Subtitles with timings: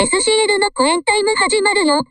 [0.00, 2.04] SCL のコエンタイム始まるよ。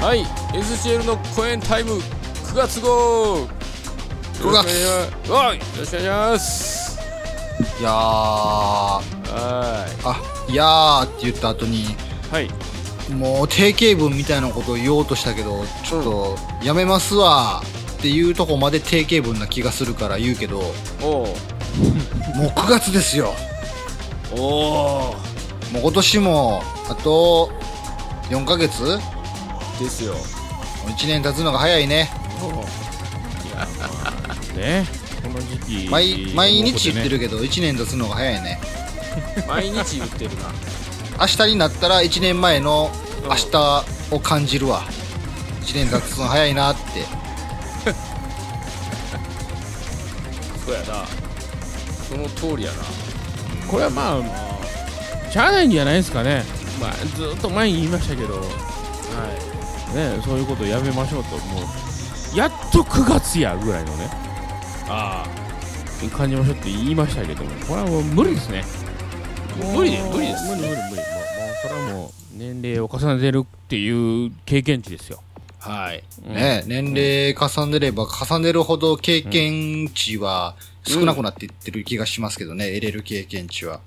[0.00, 0.24] はい
[0.58, 3.46] SCL の公演タイム9月号。
[4.40, 5.30] 9月。
[5.30, 6.81] はいよろしくお願いします
[7.80, 9.02] いやー、は
[10.04, 11.86] あ、いやーって言った後に、い
[12.30, 12.48] はい。
[13.12, 17.62] もう定型文みたいなことを言おうとしたけど、ちょっと、やめますわ
[17.98, 20.64] っていうとこまで定型文な気がするから言うけど、も
[21.02, 21.26] おおう
[22.54, 23.34] 9月ですよ。
[24.36, 25.14] おお
[25.72, 27.50] もう今年も、あと、
[28.30, 28.82] 4ヶ月？
[28.82, 28.98] もう
[29.82, 30.14] ですよ。
[30.86, 32.10] 1年経つのが早いね。
[34.56, 34.86] ね。
[34.86, 35.01] こ
[35.32, 38.60] の時期毎、毎日言ってるるけど、1年経つのが早いね。
[39.48, 40.52] 毎日言ってるな。
[41.20, 42.90] 明日になったら1年前の
[43.24, 43.28] うん。
[43.28, 44.82] 明日を感じるわ。
[45.62, 47.06] 1年経つの早いなって。
[50.64, 51.06] そうやな。
[52.08, 52.78] その通りやな。
[53.68, 56.44] これはまあしゃあないんじゃないですかね。
[56.80, 58.34] まあずっと前に言いましたけど。
[58.34, 58.42] は
[59.94, 61.36] ねそういうことやめましょうと。
[61.36, 64.10] もうやっと9月やぐらいのね
[64.92, 66.16] いあ。
[66.16, 68.64] 感じましょうって言いましたけどもこれはもう無理ですね。
[68.64, 70.44] あ無理で無理です。
[70.48, 70.76] 無理無理無理。
[70.76, 75.22] もうもうそれはもう年齢を重ねてるっていう経験値ですよ、
[75.58, 76.02] はい。
[76.26, 76.34] うん。
[76.34, 83.80] ね、年齢重ねれば重ねるほど経験値は少なくなっていってる気がしますけどね、得れる経験値は。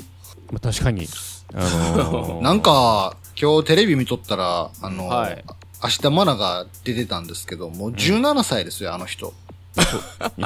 [0.51, 1.07] まあ、確かに。
[1.53, 1.59] あ
[1.97, 5.43] のーなんか、今日テレビ見とったら、あの、はい
[5.83, 9.33] 明日マナが出てたんですけど、もう17歳ですよ、あの人。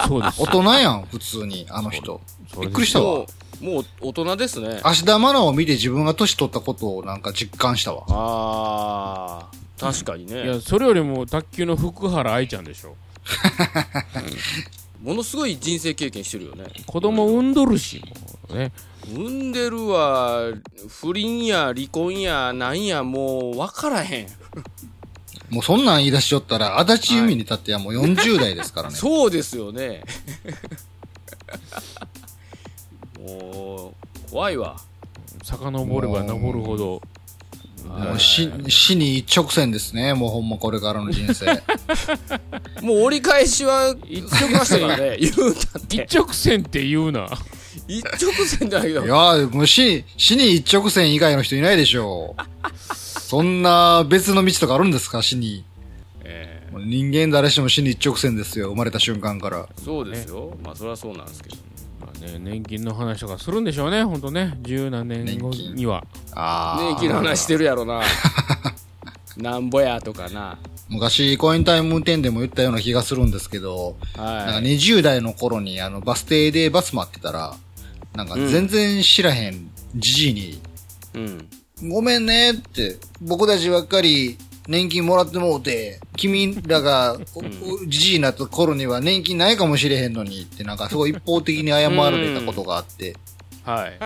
[0.07, 0.21] そう。
[0.23, 0.41] です。
[0.41, 2.21] 大人やん、普通に、あの人。
[2.59, 3.05] びっくりしたわ。
[3.05, 3.21] も。
[3.23, 3.27] う
[3.61, 4.81] もう大人ですね。
[4.85, 8.05] 明日マナを見て自分が年取ったことをなんか実感したわ。
[8.07, 12.95] ああ確かにいやねそれよりも卓球の福原愛ちゃんでしょ。
[15.03, 16.65] ものすごい人生経験してるよね。
[16.85, 18.01] 子供産んどるし
[18.49, 18.71] もうね。
[19.07, 20.43] 産んでるわ
[20.87, 24.27] 不倫や離婚やなんやもう分からへん
[25.49, 28.95] もうそんなん言い出しちゃったら、足立由美に立ってはもう40代ですからね。
[28.95, 30.03] そうですよね。
[33.19, 33.93] も
[34.27, 34.77] う怖いわ。
[35.43, 37.01] 遡れば登るほど。
[37.85, 41.45] もう死死に一直線ですね、もうほんまこれからの人生。
[42.85, 45.17] もう折り返しは言ってましたからね。
[45.19, 46.03] 言うたって。
[46.03, 47.27] 一直線って言うな。
[47.87, 49.05] 一直線じゃないよ。
[49.05, 52.41] いやー、もう死、死に一直線以外の人いないでしょう。
[53.29, 55.63] そんな別の道とかあるんですか、死に？
[56.23, 59.67] えもう人間誰しも死に一直線ですよ、生まれた瞬間から。
[59.67, 61.57] ーそうですよ、まあそれはそうなんですけど。
[62.01, 66.07] まあね、年金の話とかするんでしょうね、ほんとね、十何年後には。
[66.31, 66.81] ああ。
[66.81, 68.01] ねえ、昨日話してるやろな。
[69.37, 70.57] なんぼやとかな。
[70.87, 77.55] 昔、コインタイム運転でも言ったような気がするんですけど、なんかはい20代の頃にあのバス停でバス待ってたら、
[78.15, 80.59] なんか全然知らへんじじいに、
[81.13, 81.47] うん
[81.87, 93.15] ごめんねって、僕たちばっかり年金もらってもうて、君らがおおじじいになった頃には年金ないかもしれへんのにって、なんかすごい一方的に謝られたことがあって、
[93.63, 93.99] はい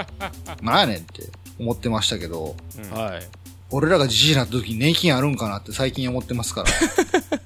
[0.63, 1.29] なんやねんって
[1.59, 2.55] 思ってましたけど、
[2.91, 6.69] はい俺らがじじいになった時に年金あるんかなって最近思ってますから。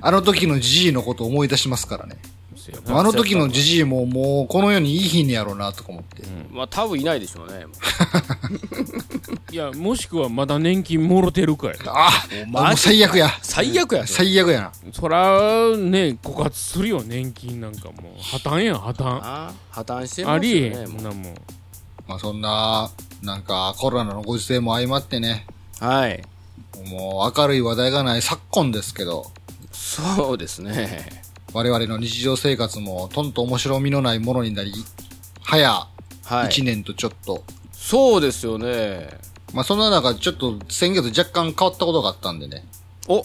[0.00, 2.16] あの時のじじいのことを思い出しますからね。
[2.88, 6.22] あの時のじじいももうこの世にいい日にやろうなとか思って。
[6.50, 7.66] まあ多分いないでしょうね
[9.52, 11.76] いや、もしくはまだ年金もろてるかい。
[11.86, 12.10] あ
[12.46, 13.30] もう最悪や。
[13.42, 14.72] 最悪や最悪やな。
[14.92, 15.38] そら、
[15.76, 18.22] ね、枯渇するよ、年金なんかもう。
[18.22, 19.04] 破綻やん、破綻。
[19.22, 21.34] あ破綻してますありえへん、なもん。
[22.08, 22.90] まあそんな、
[23.22, 25.46] なんかコロナのご時世も相まってね、
[25.80, 26.22] うはい
[26.90, 29.30] もう明るい話題がない昨今ですけど、
[29.72, 31.24] そうですね
[31.56, 34.74] 我々の日常生活もとんと面白みのないものになり、
[35.42, 35.88] 早は
[36.44, 37.44] い1年とちょっと。
[37.72, 39.08] そうですよね
[39.54, 42.66] まあそんな中、ちょっと先月若干変わったことがあったんでね。
[43.08, 43.24] お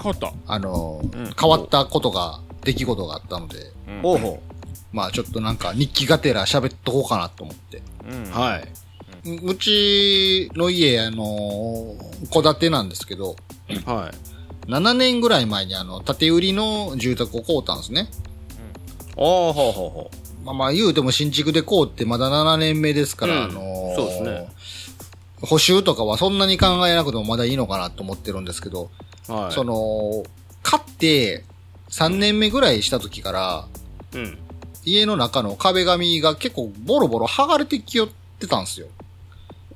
[0.00, 0.32] 変わった？
[0.46, 3.72] あの、ん変わったことが、出来事があったので、
[4.04, 4.40] おうほ
[4.92, 7.82] まあちょっとなんか日記がてら喋っとこうかなと思って。
[8.08, 8.68] うんうはい。
[9.42, 11.96] うちの家、あの、
[12.30, 13.34] 戸建てなんですけど、
[13.84, 14.37] はい。
[14.68, 18.08] 7年ぐらい前にあの、建て売りの住宅を買うたんですね。
[19.16, 20.10] ああ、ほうほうほ
[20.44, 24.48] まあまあ言うても新築で買うってまだ7年目ですから、うんあのーそうですね
[25.40, 28.90] 補修とかはそんなに考えなくてもまだいいのかなと思ってるんですけど、
[29.28, 29.32] う。
[29.32, 29.52] はい。
[29.52, 30.24] その、
[30.64, 31.44] 買って
[31.90, 33.68] 3年目ぐらいした時から、
[34.14, 34.38] うん。
[34.84, 38.08] 家の中の壁紙が結構ボロボロ剥がれてきよっ
[38.40, 38.88] てたんですよ。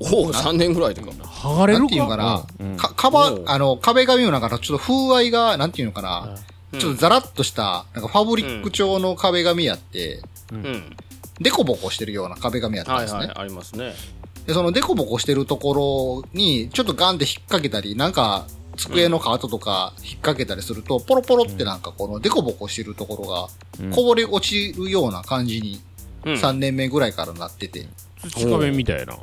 [0.02, 1.10] おお、3年ぐらいでか。
[1.10, 10.96] 剥がれるかなんていうのかな、うんか、カバおうあの、壁紙の中のちょっと風合いが、なんていうのかな、うんちょっとザラッとした、なんかファブリック調の壁紙やって、うん。
[11.40, 13.18] デコボコしてるような壁紙やったんですね。
[13.18, 13.92] はいはい、ありますね。
[14.46, 18.46] で、そのデコボコしてるところに、ちょっとガンって引っ掛けたり、なんか、
[18.76, 25.82] 机のカートとか引っ掛けたりすると、ポロポロってなんかこのデコボコしてるところが、こぼれ落ちるような感じに、
[26.24, 26.34] うん。
[26.34, 27.86] 3年目ぐらいからなってて。
[28.30, 29.18] 土壁みたいな。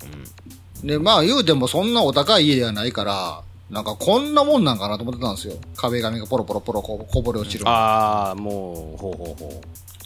[0.84, 5.56] で、まあ言うてもそんなお高い家ではないから、なんかこんなもんなんかなと思ってたんですよ。
[5.76, 7.68] 壁紙がポロポロポロここぼれ落ちる。
[7.68, 9.62] ああ、もう、ほうほうほ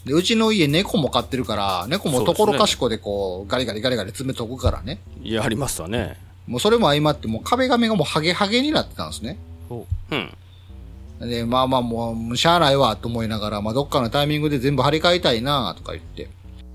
[0.06, 5.00] で、うちの家猫も飼ってるから、猫もところかしこでこう、ガリガリガリガリ詰めとくからね。
[5.24, 5.28] う。
[5.28, 6.18] いや、ありますわね。
[6.46, 9.38] もうそれも相まって、もう壁紙がもうハゲハゲになってたんですね。
[9.70, 11.30] うん。
[11.30, 16.30] で、まあまあもう、もうしゃあないわと思いながら、まあどっかのタイミングで全部張り替えたいなとか言って、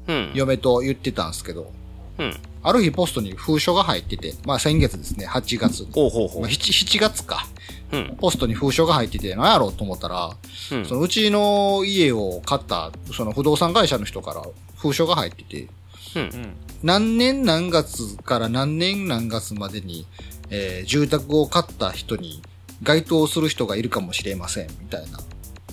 [0.06, 0.30] うん。
[0.32, 1.70] 嫁と言ってたんですけど、
[2.18, 2.36] うん。
[2.68, 5.86] ある日ポストに封書が入ってて、まあ先月ですね、8月。
[5.90, 6.50] ほうほうほうまあ、。
[6.50, 7.46] 7, 7月か。
[7.92, 8.16] うん。
[8.20, 10.36] ポストに封書が入ってて、何やろうと思ったら、
[10.72, 14.42] うんそのうちの家を買った、その不動産会社の人から
[14.76, 15.68] 封書が入ってて、
[16.16, 16.54] うん。
[16.82, 20.06] 何年何月から何年何月までに、
[20.50, 22.42] えー住宅を買った人に
[22.82, 25.20] 該当する人がいるかもしれません、みたいな、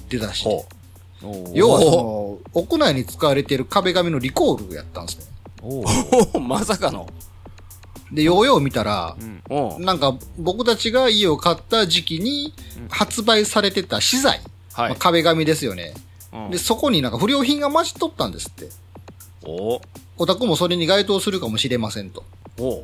[0.08, 0.48] 出だし
[1.54, 5.26] 要はその、屋内に使われている壁紙のリコールやったんですね。
[5.66, 5.84] お。
[6.40, 7.08] まさかの。
[8.12, 9.18] で、ようよう見たら、
[9.50, 9.86] うん。
[9.86, 12.54] なんか僕たちが家を買った時期に
[12.90, 14.42] 発売されてた資材、
[14.74, 15.94] はいまあ壁紙ですよね。
[16.34, 18.70] うんで、そこになんか不良品が混じっとったんですって。
[19.44, 19.82] お
[20.18, 22.24] お宅もそれに該当するかもしれませんと。
[22.60, 22.84] お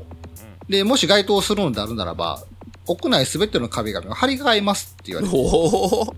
[0.70, 2.44] で、もし該当するのであるならば、
[2.88, 6.16] 屋内すべての壁紙を張り替えますって言われて、お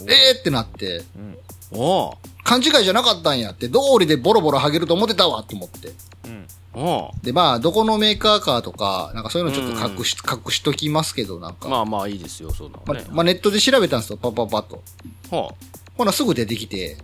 [0.00, 1.02] えーってなって、
[1.74, 5.92] お勘違いじゃなかったんやって、通りでボロボロ剥げると思ってたわと思って。
[6.76, 11.68] おで、まあ、どこのメーカーかとか、なんかそういうのちょっと隠し、隠しときますけど、なんか。
[11.68, 13.00] まあまあいいですよ、そんなのね。
[13.04, 14.82] まあまあ、ネットで調べたんですよ、パッパッパッと。
[15.30, 15.54] は
[15.96, 16.96] ほな、すぐ出てきて、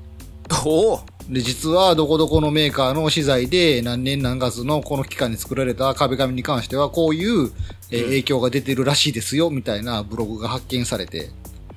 [0.49, 7.53] あ、おおで、実はどこどこのメーカーの資材で何年何月のこの期間に作られた壁紙に関してはこういう、
[7.93, 11.31] えー影響が出てるらしいですよ、みたいなブログが発見されて、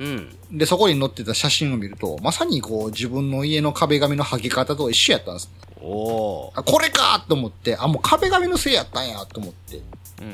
[0.03, 0.57] うん。
[0.57, 5.49] で、そこに載ってた写真を見ると、まさにこう自分の家の壁紙の剥げ方と一緒やったんです。
[5.81, 9.81] おおあ、これかと思って、あ、もう壁紙のせいやったんやと思って。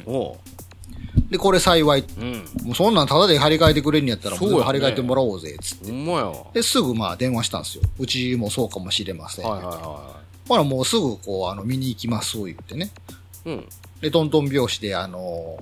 [0.05, 0.37] お
[1.29, 1.99] で、これ幸い。
[2.17, 2.45] うん。
[2.63, 5.91] もうそんなんタダで張り替えてくれんやったら、もう張り替えてもらおうぜ、つって。
[5.91, 6.25] ほんまや。
[6.25, 7.83] はいで、すぐまあ電話したんですよ。
[7.99, 9.45] うちもそうかもしれません。
[9.45, 12.91] はいはほらもうすぐこう、あの、見に行きます、言ってね。
[13.45, 13.49] い。
[13.49, 13.69] うん。
[14.01, 15.57] で、トントン拍子で、あの、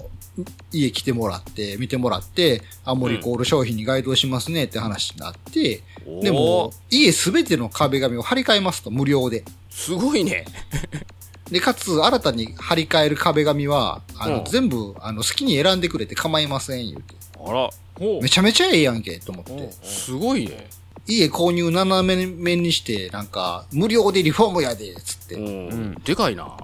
[0.71, 9.43] 家来てもらって、見てもらって、アンモリコール商品に該当しますねって話になって、おーでも、家すべての壁紙を張り替えますと、無料で。
[9.69, 10.45] すごいね。
[11.51, 17.15] で、かつ、新たに張り替える壁紙は、あの、うん全部、あの、好きに選んでくれて構いません、言うて。
[17.39, 17.69] あら、
[18.21, 19.71] めちゃめちゃええやんけ、と思って。
[19.83, 20.69] すごいね。
[21.07, 25.39] 家購入斜め面にして、なんか、無料でリフォームやで、つって、う
[25.73, 25.95] ん。
[26.03, 26.57] でかいな。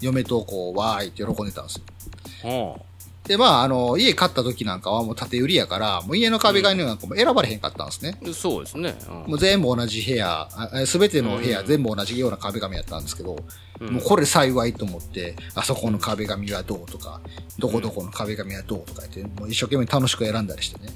[0.00, 1.82] 嫁とこう、わーいって喜んでたんです
[2.44, 2.50] よ。
[2.50, 2.80] は
[3.26, 8.18] で、まあ、あの、家買った時なんかはもう縦売りやから、もう家の壁紙なんかも選ばれへんかったんですね。
[8.24, 8.32] あ。
[8.32, 8.94] そうですね。
[9.26, 10.48] もう全部同じ部屋、
[10.86, 13.36] すべての部屋全部同じような壁紙やったんですけど、
[13.80, 17.20] もうこれ幸いと思って、あそこの壁紙はどうとか、
[17.58, 20.92] どこどこの壁紙はどうとか言って、もう一生懸命楽しく選んだりしてね。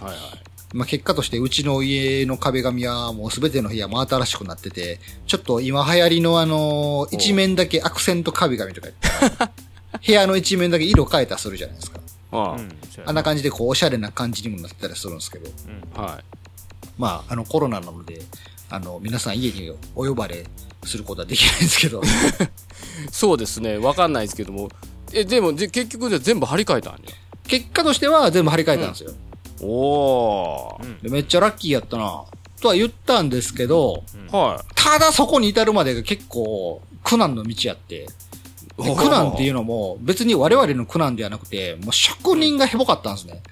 [0.00, 0.53] はいはい。
[0.74, 9.38] まあ結果としてうちの家の壁紙はもうすべての部屋も新しくなってて、ちょっと今流行りのあの、一面だけアクセント壁紙とか言って、
[10.04, 12.00] 部屋の一面だけ色変えたりするじゃないですか。
[12.32, 12.58] は
[13.06, 15.50] あんな感じでこうおしゃれな感じにもなってたりするんですけど、い。
[15.94, 16.20] は
[16.98, 18.22] まああのコロナなので、
[18.68, 20.44] あの皆さん家にお呼ばれ
[20.84, 22.04] することはできないんですけど、い。
[23.12, 23.78] そうですね。
[23.78, 24.68] わかんないですけども。
[25.12, 26.98] え、でも、で結局で全部張り替えたんや。
[27.46, 29.12] 結果としては全部張り替えたんですよ。
[29.62, 32.24] おおでめっちゃラッキーやったな
[32.60, 38.06] とは言ったんですけど、はただそこに至るまでが結構苦難の道やって、
[38.76, 43.42] 苦難っていうのも別に我々の苦難ではなくて、もう職人がヘボかったんですね。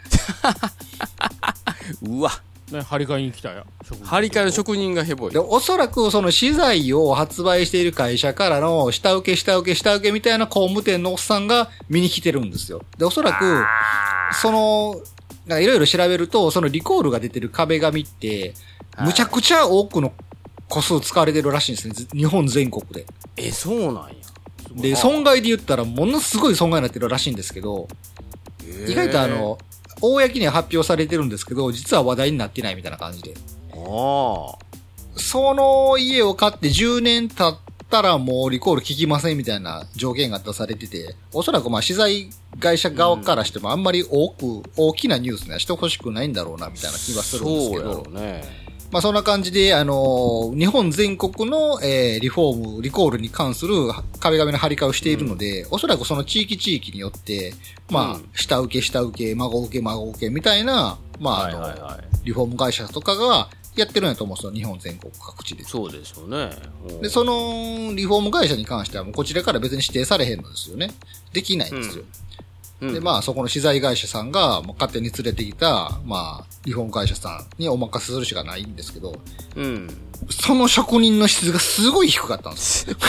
[2.02, 2.30] うわ。
[2.72, 3.66] ね、張り替えに来たや。
[4.04, 5.38] 張り替えの職人がヘボいで、。
[5.38, 12.82] おそらくその資材を発売している会社からの下請け下請け下請けみたいな工務店のおっさんが見に来てるんですよ。
[12.98, 13.64] で、おそらく、
[14.40, 15.00] その、
[15.46, 18.54] なんかいろいろ調べると、そのリコールが出てる壁紙って、はい
[19.00, 20.12] むちゃくちゃ多くの
[20.68, 21.94] 個数使われてるらしいんですね。
[21.94, 23.06] ず日本全国で。
[23.36, 24.14] え、そうなんや。
[24.74, 27.88] で、損害で言ったらものすごい損害になってるらしいんですけど、
[28.86, 29.58] 意外とあの、
[30.00, 33.34] 公には発表されてるんですけど、実は話題になってないみたいな感じで。
[33.72, 34.72] ああ。
[35.16, 37.58] その家を買って10年経
[37.92, 48.62] ったらもうリコール効きませんみたいな条件が出されてて、おそらくまあ資材会社側からしてもあんまり多く、大きなニュースにはしてほしくないんだろうなみたいな気はするんですけどね。
[48.90, 53.74] まあそんな感じで、あのー日本全国の、えーリフォーム、リコールに関する
[54.20, 57.54] 壁紙の張り替えをしているので、おそらくその地域地域によって、
[57.90, 62.12] まあ、うん下請け、下請け、孫請け、孫請けみたいな、まあ、あの、はいはいはい。
[62.24, 65.64] リフォーム会社とかがやってるんやと思うんですよ、日本全国各地で。
[65.64, 66.50] そうでしょうね。
[66.88, 70.90] うんで、その、リフォーム会社に関してはもうこちらから別に指定されへんのですよね。
[71.32, 72.04] できないんですよ。
[72.04, 79.14] うんで、まあ、そこの資材会社さんが、もう勝手に連れてきた、まあ、リフォーム会社さんにお任せするしかないんですけど、
[79.54, 79.88] うん。
[80.28, 82.96] その職人の質がすごい低かったんですよ。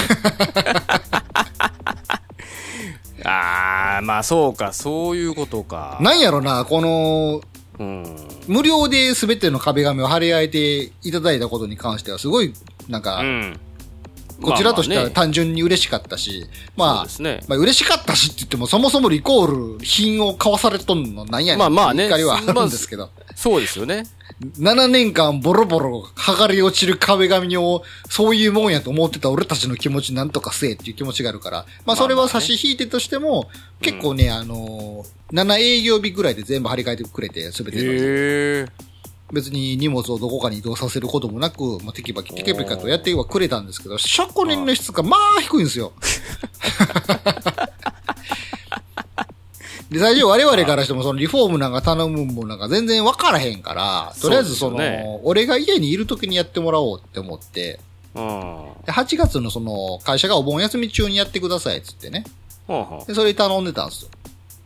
[3.26, 5.98] ああ、まあそうか、そういうことか。
[6.02, 7.42] なんやろな、この、
[7.80, 8.06] うん。
[8.48, 12.54] 無料で全ての壁紙を貼り替えていただいたことに関しては、すごい、
[12.88, 13.60] なんか、うん。
[14.42, 17.42] こちらとしては単純に嬉しかったし、まあ、ね。
[17.48, 21.60] まあ嬉しかったしって言っても、そもそもリコール品を買わされとんのなんやねん。
[21.60, 23.10] まあまあね怒りはあるんですけど。
[23.36, 24.06] そうですよね。
[24.60, 33.50] 7年間ボロボロ剥がれ落ちる壁紙を、そういうもんやと思ってた俺たちの気持ちなんとかせえっていう気持ちがあるから、まあそれは差し引いてとしても、
[33.82, 37.88] 結構ね、あのー、7営業日ぐらいで全部張り替えてくれて、すべてのへ
[38.62, 38.93] え。
[39.34, 45.92] 別に荷物をどこかに移動させることもなく、まあ、テキパキテキパキとやってはくれたんですけど、職人の質がまあ低いんですよ。
[49.90, 57.80] で、最初我々からしてもそのリフォームなんか頼むもんなんか全然わからへんから、とりあえずその、ね俺が家にいる時にやってもらおうって思って、
[58.14, 58.68] うん。
[58.86, 62.24] で8月のその会社がお盆休み中にやってくださいっつってね。
[63.08, 64.10] で、それ頼んでたんですよ。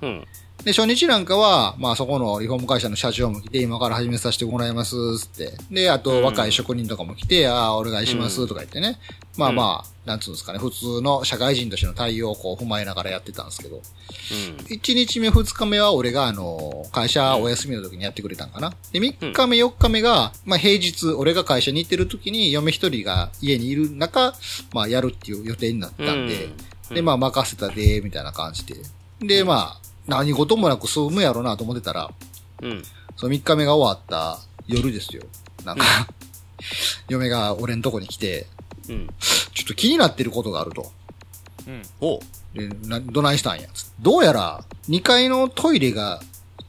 [0.02, 0.06] う。
[0.06, 0.26] うん。
[0.68, 5.54] で、初日なんかは、まあそこのリフォーム会社の社長も来て、今から始めさせてもらいます、つって。
[5.72, 9.00] で、あと若い職人とかも来て、ああ、お願いします、とか言ってね。
[9.38, 13.78] まあまあ、なんつうんですかね、普通の社会人としての対応をこう踏まえながらやってたんですけど。
[13.78, 13.82] うん。
[14.66, 18.74] 1日目、2日目は俺があの、会社お休みの時にやってくれたんかな。
[18.92, 24.34] で、3日目、4日目が、まあ平日、俺が会社に行ってる時に、嫁一人が家にいる中、
[24.74, 26.54] まあやるっていう予定になったんで、うん
[26.94, 28.76] で、まあ任せたで、みたいな感じで。
[29.22, 32.10] で、まあ、何事もなく済むやろなと思ってたら、
[32.62, 32.84] うん。
[33.16, 35.24] その3日目が終わった夜ですよ。
[35.66, 35.86] なんか、
[37.10, 38.48] 嫁が俺のとこに来て、
[38.90, 39.10] うん。
[39.54, 40.92] ちょっと気になってることがあると。
[41.68, 41.82] うん。
[42.00, 42.20] お
[42.54, 46.22] で、な、どないしたんやつどうやら、2階のトイレが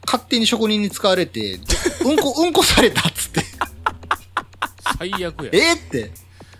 [0.05, 1.59] 勝手に職人に使われて、
[2.05, 3.45] うんこ、うんこされたっつって。
[4.97, 5.49] 最悪や。
[5.53, 5.99] えって。
[5.99, 6.11] え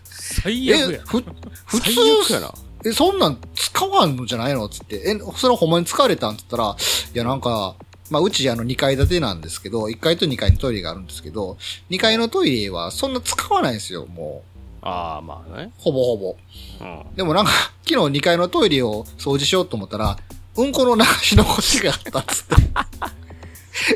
[0.03, 0.99] 最悪や、。
[1.05, 1.23] ふ、
[1.65, 2.53] 普最悪通や、な。
[2.85, 3.39] え、そんなん
[3.79, 4.67] 使わんのじゃないの？
[4.67, 4.97] つって。
[4.97, 6.35] え、それはほんまに使われたん？
[6.35, 6.75] つったら、
[7.13, 7.75] いやなんか、
[8.09, 11.57] まあ、うちあの2階建てなんですけど、1階と2階にトイレがあるんですけど、
[11.89, 14.43] 2階のトイレはそんな使わないんですよ、も
[14.81, 15.65] ああ、まあね。
[15.65, 15.71] う。
[15.77, 16.37] ほぼほぼ。
[16.81, 17.15] うん。
[17.15, 17.51] でもなんか、
[17.87, 20.17] 昨日2階のトイレを掃除しようと思ったら、
[20.57, 22.55] うんこの流し残しがあったっつって。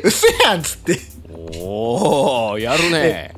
[0.02, 0.98] うせやんっつって。
[1.60, 3.34] おおやるね。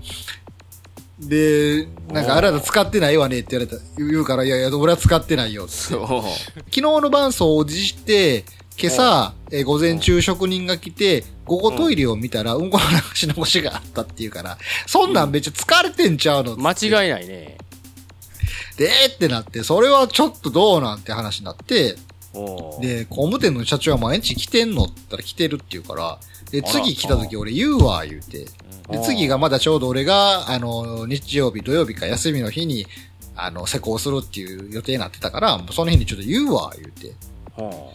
[1.18, 5.72] で、なんかあなた使ってないわねって言われた、言うから、いやいや、俺は使ってないよって。
[5.74, 6.00] 昨
[6.72, 8.44] 日の晩掃除して、
[8.78, 12.70] 今朝、えー午前中職人が来て、午後トイレを見たら、うん。
[12.70, 15.14] この流し残しがあったっていうから、そん。
[15.14, 15.30] なん。
[15.30, 16.18] めっちゃ疲れてん。
[16.18, 16.74] ちゃうの間い。
[16.82, 17.56] 違いないね。
[18.76, 21.00] で、えーってなって、それはちょっとどうなん。
[21.00, 21.96] て話になって、
[22.82, 24.74] で、工務店の社長は毎日来てん。
[24.74, 26.18] のって言ったら来てるって言うから、
[26.50, 28.46] で、次来た時俺言うわ、言うて。
[28.90, 32.86] で、次がまだちょうど俺が、あの、日曜日、土曜日か休みの日に、
[33.34, 37.12] あの、施工するっていう予定になってたから、もうその日にちょっと言うわ、言うて。
[37.58, 37.92] お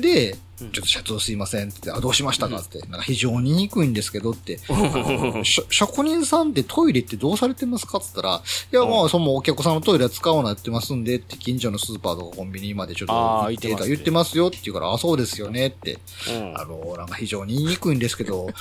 [0.00, 2.58] で、うんちょっと社長すいませんって言って、あ、どうしましたか？
[2.58, 4.60] って、なんか非常に憎いんですけどって、
[5.42, 7.98] 職人さんってトイレってどうされてますか？
[7.98, 8.42] って言ったら、
[8.84, 13.94] いや、まあ、そのお客さんのトイレは使うなってますんでって、近所のスーパーとかコンビニまでちょっとあー行って言ってますね。
[13.96, 15.98] 言ってますよって言うから、あ、そうですよねって、
[16.28, 16.56] うん。
[16.56, 18.52] あの、なんか非常に言いにくいんですけど、う ん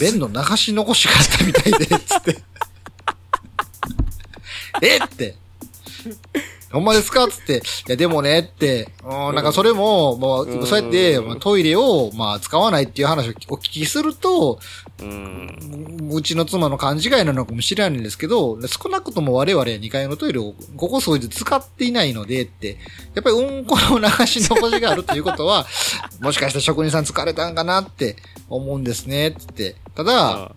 [0.00, 2.36] 便の流し残しがあったみたいで、つって。
[4.82, 4.96] え？
[4.98, 5.36] って。
[6.72, 7.26] ほんまですか？
[7.28, 7.58] つって。
[7.58, 7.60] い
[7.90, 8.88] や、でもね、って。
[9.04, 14.58] うんなんかそれも、もうそうやって、まあトイレを、まあ、使わないっていう話をお聞きすると、
[15.00, 16.10] うん。
[16.12, 22.78] うちの妻の勘違いなのかもしれないんですけど、少なくとも我々2階のトイレをここ数日使っていないのでって、
[23.14, 25.66] やっぱりうんこの流し残しがあるということは、
[26.20, 27.80] もしかしたら職人さん疲れたんかな？
[27.80, 28.16] って
[28.48, 29.76] 思うんですね、つって。
[29.96, 30.52] ただ、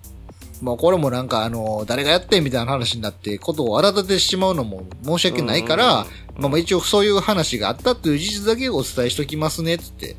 [0.62, 6.06] まあこれもなんかあの、誰がやってんみたいな話になって、ことを荒立ててしまうのも申し訳ないから、
[6.36, 10.18] まあまあ一応そういう話があったという事実だけお伝えしときますね、つって。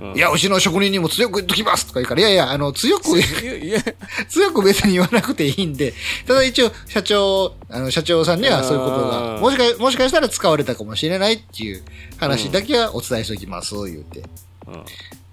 [0.00, 0.16] うん。
[0.16, 3.04] いや、うちの職人にも強く言っときますとか言うから、いやいや、あの、強く、
[4.28, 5.92] 強く別に言わなくていいんで、
[6.26, 11.82] ただ一応、社長、あの、社長さんにはそういうことうが、んもしか、もしかしたら使われたかもしれないっていう
[12.16, 14.22] 話だけはお伝えしておきます、言うて。
[14.66, 14.84] うん。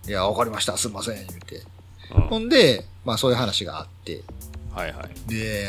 [0.10, 1.64] いや、わかりました、すいません、言うて。
[2.16, 4.22] うんほんで、まあそういう話があって、
[4.74, 5.30] はいはい。
[5.30, 5.66] で、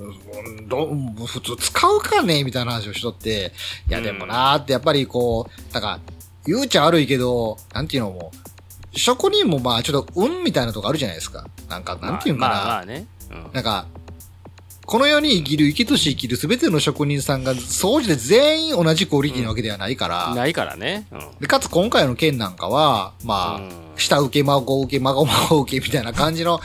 [0.00, 0.86] うんど
[1.26, 2.44] 普通使うかね？
[2.44, 3.52] みたいな話をしとって、
[3.88, 6.00] いやでもなーってやっぱりこう、なんか、
[6.46, 8.32] 言うちゃ悪いけど、なんていうのも、
[8.92, 11.46] 職人もまあちょっと運みたいなとこあるじゃないですか。
[11.68, 12.54] なんか、なんていうんかな。
[12.54, 13.06] まあまあまあね。
[13.30, 13.50] うん。
[13.52, 13.86] なんか、
[14.86, 21.06] この世に生きる、生きとし生きるすべての職人さんが、総じて全員同じクオリティなわけではないから、ないからね。
[21.10, 21.20] うん。
[21.40, 26.60] でかつ今回の件なんかは、まあ、うん下請け、孫受け、孫孫受けみたいな感じの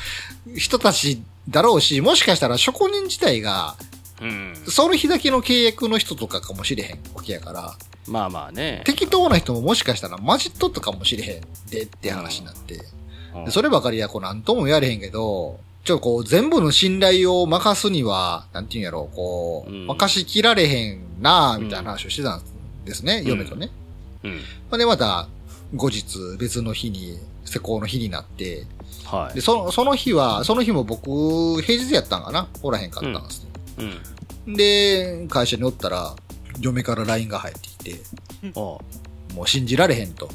[0.55, 3.75] 人たちだろうし、もしかしたら職人自体が、
[4.21, 4.53] うん。
[4.67, 7.75] その日だけの契約の人とかかもしれへんわけやから、
[8.07, 8.83] まあまあね。
[8.85, 22.43] 適当な人ももしかしたら混じっとったかもしれへんでって話になって、うんでそればかりはこうなんとも言われへんけど、ちょっとこう全部の信頼を任すには、なんていうんやろう、こう、うん任しきられへんなみたいな話をしてたん
[22.85, 23.69] ですね、嫁とね。
[24.23, 24.31] うん。
[24.31, 24.37] ま
[24.71, 25.27] あで、また、
[25.75, 28.65] 後日別の日に、施工の日になって、
[29.05, 29.41] はいで、。
[29.41, 33.49] その、その日は、その日も僕、平日やったんかなおらへんかったんですよ。
[34.47, 34.55] うん。
[34.55, 36.15] で、会社におったら、
[36.59, 37.99] 嫁から LINE が入ってきて、
[38.55, 40.29] おうもう信じられへんと。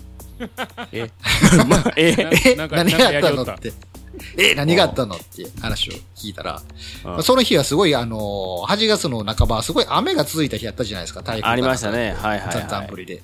[0.93, 1.11] え、
[1.69, 2.15] まあ、え、
[2.47, 3.73] えなんか何があったのなんかやりよったって。
[4.39, 5.17] え何があったの？
[5.17, 6.63] って話を聞いたら、
[7.05, 12.15] うんまあその日はすごい、あのー、8月の半ば、すごい雨が続いた日やったじゃないですか、台風がありましたね。
[12.19, 12.87] はいはいはい。
[12.87, 13.23] ん降りで。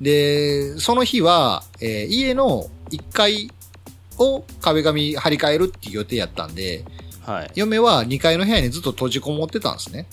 [0.00, 3.50] で、その日は、えー家の1階
[4.18, 6.84] を壁紙張り替えるっていう予定やったんで、
[7.24, 7.50] はい。
[7.54, 10.06] 嫁は2階の部屋にずっと閉じこもってたんですね。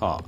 [0.00, 0.22] は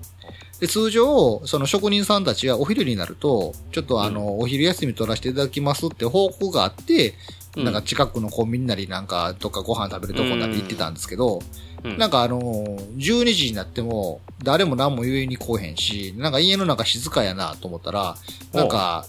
[0.60, 7.14] で、通常、その職人さんたちはお昼になると、ちょっとあの、お昼休み取らせていただきますって報告があって、うん
[7.56, 18.16] なんか近くのコンビニなりなんか、どっかご飯食べるとこなり行ってたんですけど、うんなんかあのー、12時になっても、誰も何も言いに来へんし、なんか家の中静かやなと思ったら、
[18.52, 19.06] なんか、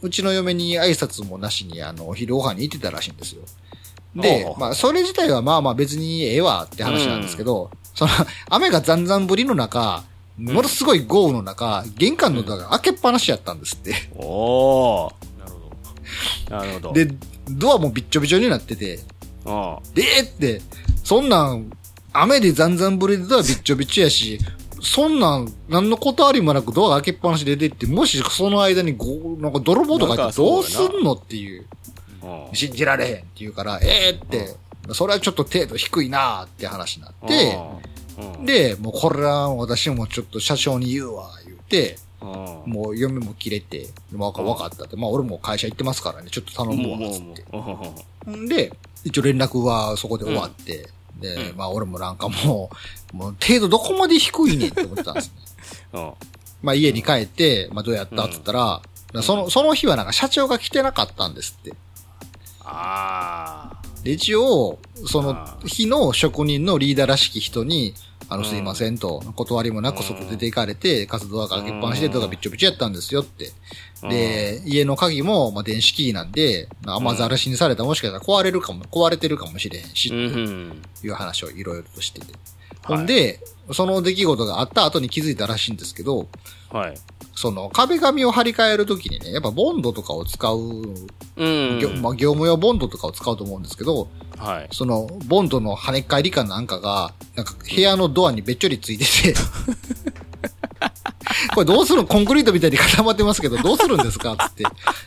[0.00, 3.42] うちの嫁に挨拶もなしに、あの、お昼ご飯に行ってたらしいんですよ。
[4.16, 8.12] でまあ、それ自体はまあまあ別にええわって話なんですけど、その、
[8.48, 10.04] 雨がざんざん降りの中、
[10.38, 13.94] ものすごい豪雨の中、玄関のドアが開けっぱなしやったんですって。
[14.16, 15.12] おー。
[15.38, 16.92] なるほなるほど。
[16.92, 17.08] で、
[17.50, 19.00] ドアもびっちょびちょになってて、
[19.44, 19.78] うん。
[19.94, 20.60] でーって、
[21.02, 21.70] そんなん、
[22.12, 24.38] 雨でざんざん降りでドアびっちょびちょやし、
[24.82, 31.66] そんなん、何のことありもなくドア開けっぱなしで出てって、もしその間にご、なんか泥棒とか入ってどうすんのっていう、うん
[32.54, 34.56] 信じられへんって言うから、ええって、
[34.92, 37.58] それはちょっと程度低いなーって話になって、
[38.38, 47.22] うん、で、もうこれは私もちょっと社長に言うわ、言うて、うん、もう嫁も切れて、わかわかったって、まあ俺も会社行ってますからね、ちょっと頼むわ、つっ
[48.26, 48.36] て。
[48.36, 48.48] ん。
[48.48, 48.72] で、
[49.04, 50.88] 一応連絡はそこで終わって、
[51.20, 51.56] で、うん。
[51.56, 52.70] まあ俺もなんかも
[53.12, 55.32] う、もう程度どこまで低いねんって思ってたんですね。
[55.92, 56.12] うん。
[56.62, 58.22] まあ家に帰って、まあどうやった？
[58.22, 58.82] って言ったら、
[59.22, 61.74] その、その日はなんか社長が来てなかったんですって。
[62.64, 63.82] ああ。
[64.02, 67.94] で、一応、そのあ日の職人のリーダーらしき人に、
[68.28, 73.52] あの、うんすいませんと、断りもなく外出て行かれて、活動が開けっぱなしでドアがびっちょびちょやったんですよって。
[74.02, 80.82] で、家の鍵も、まあ、電子キーなんで、雨ざらしにされたらもしかしたら壊れるかも、壊れてるかもしれへんし、うん、ってうん。
[81.04, 82.26] いう話をいろいろとしてて。
[82.26, 82.36] はい
[82.84, 83.40] ほんで、
[83.72, 86.28] その出来事があった後に気づいたらしいんですけど、
[86.70, 86.94] はい。
[87.36, 90.56] その壁紙を張り替えるときにね、やっぱボンドとかを使う、
[91.36, 91.78] うん。
[91.80, 94.68] 業まあ、業務用ボンドとかを使うと思うんですけど、はい。
[94.72, 99.34] その、ボンドの跳ねっ返りかなんかが、なんか部屋のドアにべっちょりついてて、
[101.54, 104.32] これどうするコンクリートみたいに固まってますけど、どうするんですか？
[104.32, 104.64] って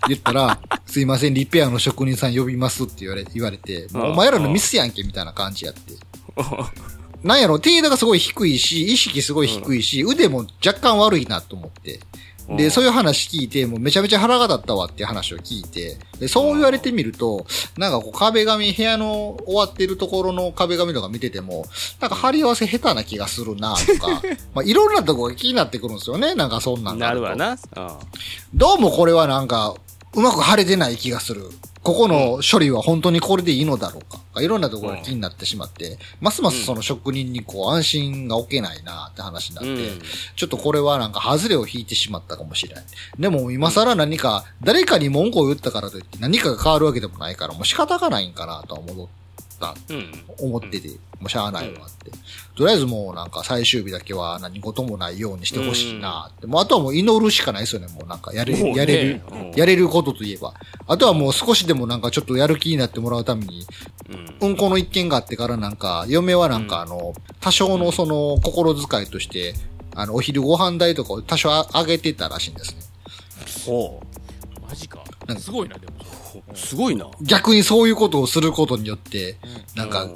[0.08, 5.93] 言ったら、すいません、リペアの職人さん呼びますって言われ、言われて、もうお前らのミスやんけ、みたいな感じやって。
[7.24, 12.00] なんやろ、程度がすごい低いし、意識すごい低いし、腕も若干悪いなと思って。
[12.56, 17.46] で、そういう話聞いて、もうめちゃめちゃ腹が立ったわって話を聞いて、で、そう言われてみると、
[17.78, 21.66] なんかこう壁紙、部屋の終わってるところの壁紙とか見てても、
[22.00, 24.22] なんか貼り合わせ下手な気がするなとか、
[24.56, 27.52] まあいろんなとこが気になってくるんですよね、なんかそんなんなるわな。
[27.76, 27.90] うん。
[28.54, 29.76] どうもこれはなんか、
[30.13, 31.43] うまく貼れてない気がする。
[31.84, 34.41] ここの処理は本当にこれでいいのだろうか。
[34.41, 40.00] いろんなところが気になってしまって、ますますその職人にこう安心が置けないなって話になって、うん
[40.36, 42.86] ちょっとこれはなんか外れを引いてしまったかもしれない。
[43.17, 49.08] でも今更何か、誰かに文句を言ったからといって何かが変わるわけでもないから、もう仕方がないんかなとは思った、うん。
[50.39, 50.89] 思ってて、
[51.20, 52.12] もうしゃあないわって。
[52.56, 56.48] とりあえずもうなんか最終日だけは何事もないようにしてほしいなって。
[56.48, 60.54] もうあとはもう祈るしかないですよね、もうなんかやれ、やれるうん、やれることといえば。
[60.88, 63.65] あとはもう少しでもなんかちょっとやる気になってもらうために、
[64.10, 64.50] うん。
[64.50, 69.54] うんこの一件があってからなんか、嫁はなんかあの、多少のその心遣いとして、
[69.96, 72.82] あの、お昼ご飯代とかを多少あ上げてたらしいんですね。
[73.65, 74.02] ほ
[74.67, 75.04] マジか
[75.39, 75.97] すごいなでもう。
[76.54, 77.10] すごいな。
[77.21, 79.38] 逆にそういうことをすることによって、
[79.76, 80.13] なんかうん、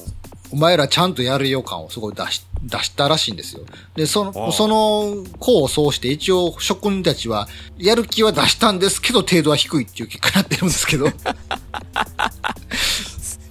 [0.52, 3.62] お前らちゃんとやるよ感をすごい出し、出したらしいんですよ。
[3.96, 11.08] で、その、その、功を奏して一応職人たちは、やる気は出したんですけど、程度は低いっていう結果になってるんですけど、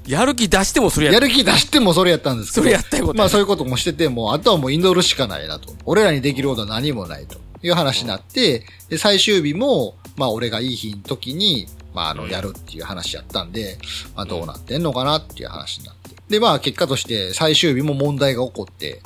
[0.07, 5.73] やる気出してもそれややる気出してもそれやったんですけど、それやったよことまあそういうこともしてて、もう、あとはもう祈るしかないなと。
[5.85, 13.79] 俺らにできることは何もないという話になって、で、最終日も、まあ俺がいい日の時に、まああの、やるっていう話やったんで、
[14.15, 16.11] まあどうなってんのかなっていう話になって。
[16.29, 19.01] で、まあ結果として最終日も問題が起こって、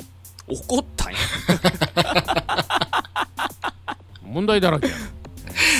[0.47, 1.17] 怒ったんや。
[4.23, 4.99] 問題だらけやな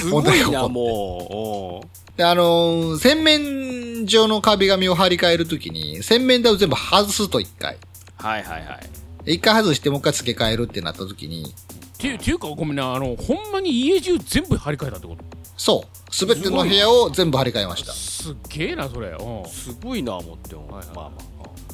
[0.01, 2.17] すごいな、もう。
[2.17, 7.77] で、あのー洗面所の壁紙を張り替えるときに、洗面台を全部外すと一回。
[8.17, 8.89] はいはいはい。
[9.25, 11.53] で一回外してもう一回付け替えるってなったときに、
[11.97, 15.23] てていうかごめんなあのほんまに家中全部張り替えたってこと？
[15.57, 16.13] そう。
[16.13, 17.91] すべての部屋を全部張り替えました。
[17.93, 20.67] すっげえなそれうんすごいな、思っても。
[20.67, 21.11] はいはいまあま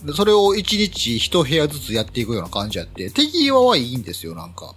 [0.04, 0.06] あ。
[0.06, 4.74] でそれを一日一部屋ずつやっていくような感じやって、手際はいいんですよ、なんか。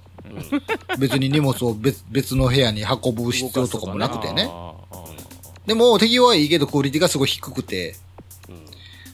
[0.99, 4.51] 別に荷物を別 別の部屋に運ぶ必要とかもなくてね。
[5.67, 7.97] でも、手際はいいけどクオリティがすごい低くて、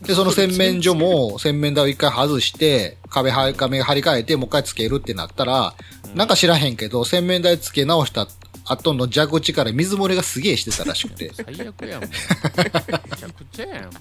[0.02, 5.74] で、その洗面所も洗面台を一回外して、壁は、壁張り替えて、もう一回つけるってなったら、
[6.14, 8.26] なんか知らへんけど、洗面台つけ直した
[8.64, 11.30] 後の蛇口から水漏れがすげえしてたらしくて。
[11.30, 13.92] ー 最悪やんもうめちゃくちゃやんもう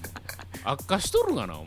[0.64, 1.58] 悪化しとるがな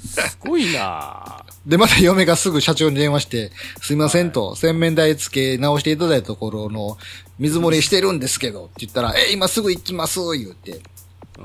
[0.00, 1.44] すごいな。
[1.66, 6.96] で、また嫁がすぐ社長に電話して、すいませんと、洗面台つけ直していただいたところの、
[7.38, 10.80] 水漏れしてるんですけど、って言ったら、え、今すぐ行きます、言うて。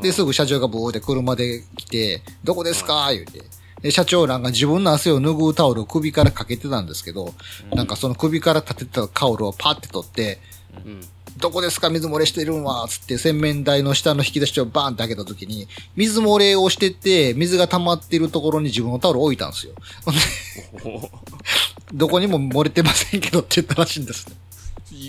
[0.02, 3.42] で、すぐ社長がブーって車で来て、どこですか言うて。
[3.82, 7.34] で、社長なんか自分の汗を拭うタオルを首からかけてたんですけど、
[7.74, 10.40] なんかその首から立てたタオルをパッて取って、
[10.86, 11.02] うん。
[11.38, 19.74] どこですか水漏れしてるんはつって洗面台の下の引き出しをバーンって開けた時に、水漏れをしてて、水が溜まってるところに自分のタオルを置いたんですよ。
[21.94, 24.36] どこにも漏れてませんけどって言ったらしいんですね。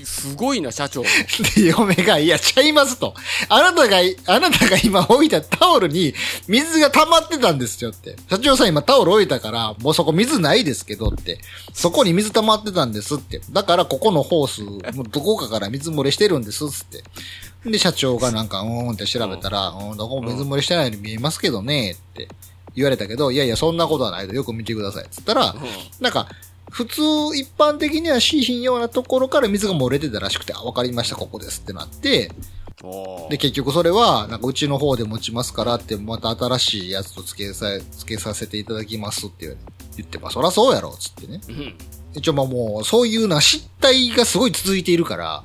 [0.05, 1.03] すごいな、社長。
[1.03, 3.15] で、嫁が、いや、ちゃいますと。
[3.49, 6.15] あなたが、あなたが今置いたタオルに
[6.47, 8.17] 水が溜まってたんですよって。
[8.31, 11.39] 社長さん今タオル置いたから、もうそこ水ないですけどって。
[11.73, 13.41] そこに水溜まってたんですって。
[13.51, 14.63] だからここのホース、
[14.95, 17.03] もうどこかから水漏れしてるんですっつって。
[17.65, 22.29] で、社長がなんか、うーんって調べたら、うん、どこも水漏れしてないように見えますけどね、って
[22.75, 25.07] 言われたけど、いやいや、そんなことはないとよく見てください。
[25.11, 25.55] つったら、
[26.01, 26.29] なんか、
[26.71, 27.03] 普通、
[27.35, 32.31] 一般的にはしひんようなところから水が漏れてたらしくて、あ、わかりました、ここですってなって、
[33.29, 39.57] で、結局それは、なんかうちの方で持ちますからって、また新しいやつと付けさ、付けさせていただきますって
[39.97, 41.41] 言って、まあそらそうやろ、つってね。
[41.49, 41.75] うん。
[42.19, 45.43] 一応まあもう、そういうな失態がすごい続いているから、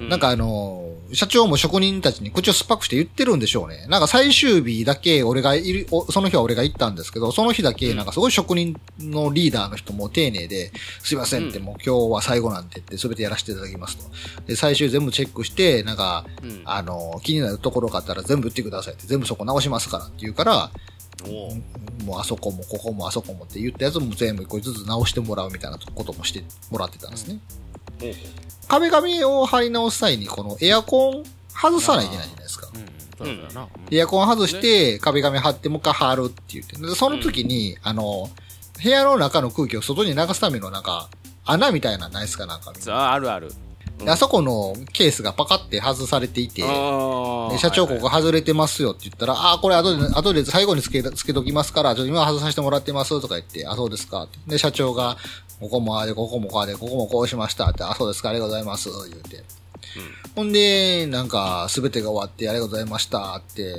[0.00, 3.86] うんなんかあの、社長も職人たちに口を酸っぱくして言ってるんでしょうね。
[3.88, 14.04] なんか最終日だけ俺がいる、おその日は俺が行ったんですけど、その日だけなんかすごい職人のリーダーの人も丁寧で、すいませんってうんもう今日は最後なんでって全てやらせていただきますと。
[14.46, 20.70] で、最終全部チェックして、なんか、うんあの、気になるところがあったら全部言ってくださいって、全部そこ直しますからって言うから、
[21.24, 27.38] もうあそこもここもあそこもって言ったやつも全部一個ずつ直してもらうみたいなこともしてもらってたんですね。
[28.68, 32.68] 壁紙を貼り直す際にこのエアコン外さないといけないじゃないですか。
[32.74, 32.86] うん
[33.18, 36.76] そうだなエアコン外して壁紙貼ってもう一回貼るって言って。
[36.76, 38.28] でその時に、あの、
[38.82, 41.08] 部屋の中の空気を外に流すためのなんか、
[41.46, 42.44] 穴みたいなのないですか？
[42.44, 42.74] なんか。
[42.78, 43.50] さあ、あるある。
[43.98, 54.28] であそこのケースがパカって外されていて、社長はいここ外れてますよって言ったら、ああ、これ後で、後で最後につけ、つけときますから、ちょっと今外させてもらってますとか言って、あ、そうですか。
[54.46, 55.16] で、社長が、
[55.60, 59.42] ここもああで、ここもこうで、ここもこうしましたって、あ、そうですか、ありがとうございます、言って。
[60.34, 63.74] ほんで、なんか、すべてが終わって、ありがとうございましたって、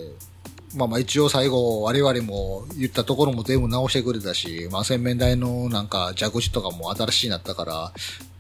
[0.76, 7.74] まあまあ一応最後、我々も言ったところも全部直してくれたし、まあ洗面台のなんか蛇口とかも新しいなったから、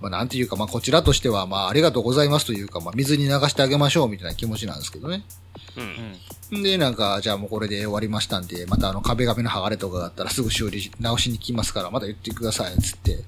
[0.01, 5.23] まあなんていうか、まあこちらとしては、まあありがとうございますというか、まあ水に流してあげましょうみたいな気持ちなんですけどね。
[5.77, 6.15] うん。
[6.51, 13.19] で、なんか、じゃあもうこれで終わりましたんで、またあの壁紙の剥がれとかがあったらすぐ修理し直しに来ますから、また言ってください、つって。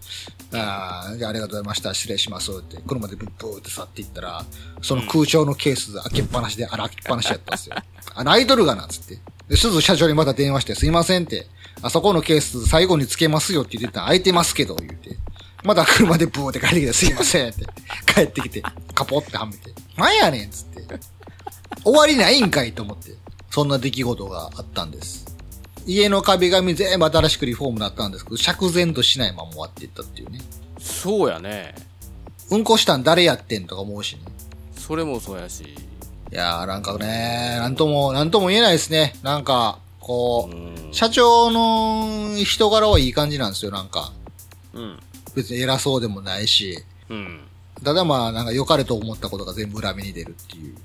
[0.54, 4.46] ああ、じゃあありがとうございました、失礼します、って、車でブッブーって去っていったら、
[4.82, 7.76] その空調のケース開けっぱなしで、あら、開けっぱなしやったんですよ。
[8.16, 9.20] あの、アイドルがな、つって。
[9.50, 11.48] で、鈴社長にまた電話して、すいませんって、
[11.82, 15.18] あそこのケース最後につけますよって言ってたら空いてますけど、言って。
[15.64, 17.66] また車でブーって帰ってきて、すいませんって。
[18.14, 19.74] 帰ってきて、カポってはめて。
[19.98, 21.19] なんやねんっつって。
[21.84, 23.14] 終わりないんかいと思って。
[23.52, 25.26] そんな出来事があったんです。
[25.86, 30.40] 家の壁紙全部新しくリフォームになったんですけど、釈然としないまま終わっていったっていうね。
[30.80, 31.76] そうやね。
[32.52, 34.22] うんこしたん誰やってんとか思うしね。
[34.78, 35.64] それもそうやし。
[35.64, 39.16] いやーなんかね、なんとも、なんとも言えないですね。
[39.24, 40.94] なんか、こう、うん。
[40.94, 44.12] 社長の人柄はいい感じなんですよ、なんか。
[44.74, 45.00] うん。
[45.36, 46.84] 別に偉そうでもないし。
[47.10, 47.42] うん。
[47.84, 50.76] ただまあ、なんか良かれと思ったことが全部裏目に出るっていう。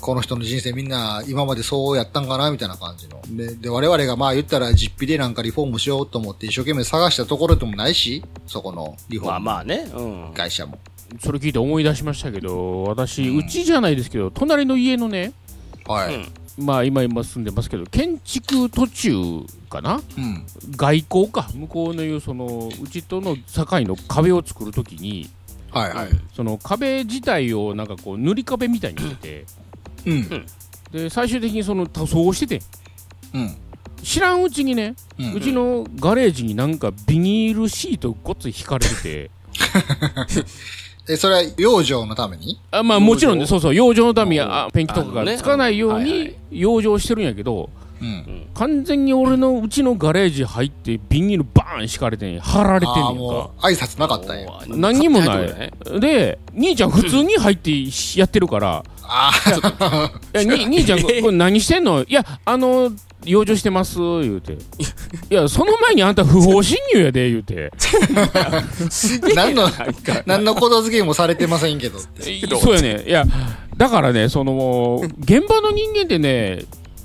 [0.00, 3.20] この人の人生みんな今までそうやったんかなみたいな感じの。
[3.28, 9.90] で、で我々がまあ言ったら実費でなんかリフォームしようと思って一生懸命探したところでもないし、そこのリフォまあームまあね。
[9.94, 10.34] うん。
[10.34, 10.78] 会社も。
[11.20, 15.32] それ聞いて思い出しましたけど、私、うちじゃないですけど、隣の家のね、
[15.86, 16.14] はい。
[16.14, 19.14] うんまあ今今住んでますけど、建築途中
[19.68, 20.00] かな？
[20.16, 20.46] うん。
[20.76, 21.48] 外交か。
[21.54, 25.28] 向こうの言う、その、うちとの境の壁を作るときに、
[25.70, 26.08] はいはい。
[26.34, 29.46] その壁自体をなんかこう塗り壁みたいにしてて、
[30.06, 30.46] うん。
[30.92, 32.62] で最終的にその塗装をしてて
[33.34, 33.56] うん。
[34.02, 34.94] 知らんうちにね、
[35.34, 39.30] うちのガレージになんかビニールシートごっつい引かれてて
[41.08, 42.60] え、それは養生のために？
[42.70, 43.42] あまあもちろんね。
[43.42, 43.74] 養そうそう。
[43.74, 48.46] 養生のためにうんあペンキとかがつかないようにい養生してるんやけどうん。
[48.54, 53.22] 完全に俺のうちのガレージ入ってビニールバーン引かれてん貼られてんねああ、んか
[53.58, 54.48] 挨拶なかったんや。
[54.68, 56.00] 何にもない。
[56.00, 57.70] で兄ちゃん普通に入って
[58.18, 58.82] やってるから。
[59.08, 59.30] あ
[60.34, 62.02] あ、いやに兄ちゃんこれこれ何してんの？
[62.02, 62.90] いやあの
[63.24, 64.54] 養生してます言うて。
[65.30, 67.72] いやその前にあんた不法侵入やで言うて。
[69.34, 69.68] 何の、
[70.26, 71.98] 何のことづけもされてませんけど。
[71.98, 72.46] って。
[72.60, 73.04] そうやね。
[73.06, 73.24] いや
[73.76, 76.64] だからねその現場の人間ってね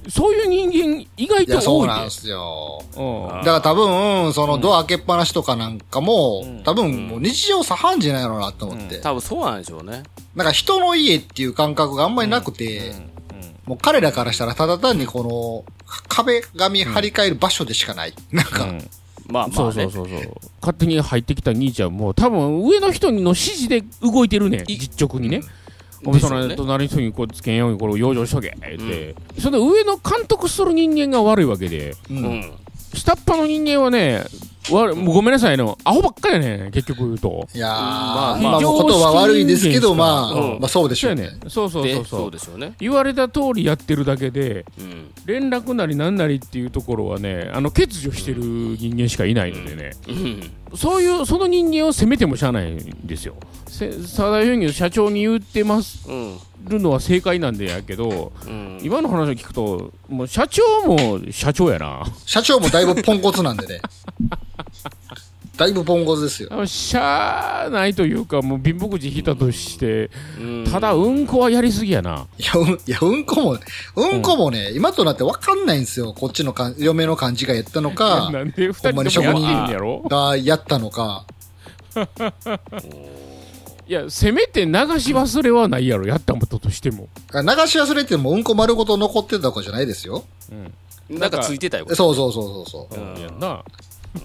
[0.09, 2.83] そういう人間意外と多いねそうなんですよ。
[2.97, 3.27] うん。
[3.39, 6.63] だから多分、そのドア開けっぱなしとかなんかも、うん。
[6.63, 8.99] 多分もう日常茶飯事なんやろうなと思って。
[8.99, 10.03] 多分そうなんでしょうね。
[10.35, 12.93] なんか人の家っていう感覚があんまりなくて、
[13.71, 15.73] もう彼らからしたらただ単にこの
[16.09, 18.13] 壁紙張り替える場所でしかない。
[18.29, 18.89] なんか、うん。
[19.29, 19.53] まあまあね。
[19.53, 19.91] そうそう。
[19.91, 20.33] そうそう。
[20.59, 24.65] 勝手に入ってきた兄ちゃんも多分上の人の指示で動いてるね。
[24.67, 25.39] い実直にね、
[26.03, 31.91] お前その隣の人にこうつけんようにこれを養生しとけって、その上の監督する人間が悪いわけで。
[31.91, 32.13] う。
[32.13, 32.51] うんん。
[32.93, 34.23] 下っ端の人間はね
[34.71, 37.89] わもうごめんなさいねアホばっかりやね結局言うといやー、まま
[38.31, 41.39] あ、あまあ、言葉は悪いですけど、まあ、うんまあそうでしょうねね。
[41.47, 42.73] そうそうでそうそうそうでしょうね。
[42.79, 45.11] 言われた通りやってるだけでうん。
[45.25, 50.51] 連絡なりなんなりっていうところはねあの欠如してる人間しかいないのでね、うん。
[50.75, 53.35] そういうその人間を責めてもしゃあないんですよ
[53.67, 56.37] せ佐田義社長に言ってますうん。
[56.67, 58.79] るのは正解なんでやけどうん。
[58.81, 63.81] 今の話を聞くともう社長も社長やな社長もだいぶポンコツなんでね。
[65.57, 66.65] だいぶポンコツですよ。
[66.65, 73.59] しゃあないというかもう貧乏くじ引いたとしてうんただうんこはやりすぎやないや、うん、いや、うんこも、
[73.95, 76.13] うんこもね、今となってわかんないんですよ。
[76.13, 80.01] こっちのか嫁の勘違いやったのか、なんで二ほんま人ともやってんやろ？
[80.09, 81.25] がやったのか。
[83.87, 90.23] いやせめて流し忘れはないやろやったこととしても流し忘れてもうんこ丸ごと残ってたとかじゃないですよ。
[91.09, 91.85] なんかついてたよ。
[91.93, 92.99] そうそうそうそうそう。
[92.99, 93.63] うんやんな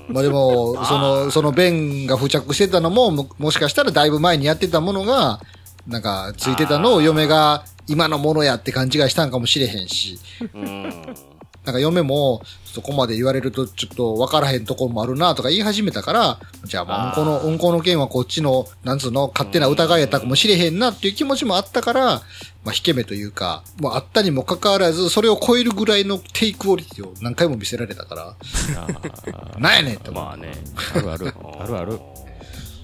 [0.09, 5.41] まあでも、 その、その弁が付着してたのも、ももしかしたらだいぶ前にやってたものが、
[5.87, 10.19] なんか、ついてたのを嫁が今のものやって勘違いしたんかもしれへんし、
[10.55, 11.15] うん。
[11.67, 22.05] なんか嫁も、そこまで言われるとちょっと分からへんところもあるなとか言い始めたから、じゃあまあ、うんこの、うんこの件はこっちの、なんつうの、勝手な疑いやったかもしれへんなっていう気持ちもあったから、
[22.65, 28.37] まあ、引け目というか、もうあったにもかかわらず、それを超えるぐらいのテイクオリティを何回も見せられたから、
[29.59, 30.25] なんやねんって思う。
[30.25, 30.53] まあね。
[30.95, 31.35] あるある。
[31.59, 31.99] あるある。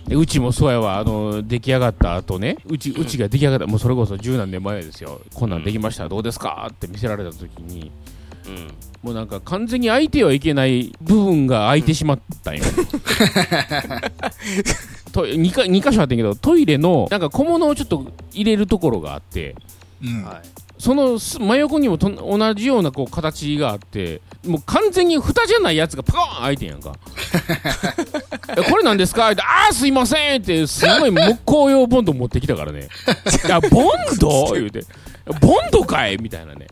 [0.09, 0.99] でうちもそうやわ。
[0.99, 2.57] あの出来上がった後ね。
[2.67, 3.67] うちうちが出来上がった。
[3.69, 5.21] もうそれこそ十何年前ですよ。
[5.33, 6.09] こんなんできました。
[6.09, 6.69] どうですか？
[6.71, 7.91] って見せられた時にうん。
[9.03, 12.65] もうなんか完全に空いてはいけない部分が空いてしまったんよ。
[15.13, 19.55] と 2, か2箇所あってんけどトイレのなんか小物をちょっと入れるところがあって
[20.03, 20.23] うん。
[20.25, 20.49] はい。
[20.79, 26.93] そのす真横にもと同じようなこう形があってもう完全に蓋じゃないやつがパコーン開いてんやんか。
[28.59, 29.31] えこれなんですか？
[29.31, 32.89] ってああすいませんってすごい木工用ボンド持ってきたからね。
[33.47, 34.53] いやボンド？
[34.55, 34.85] 言うて。
[35.41, 36.17] ボンドかい？
[36.19, 36.67] みたいなね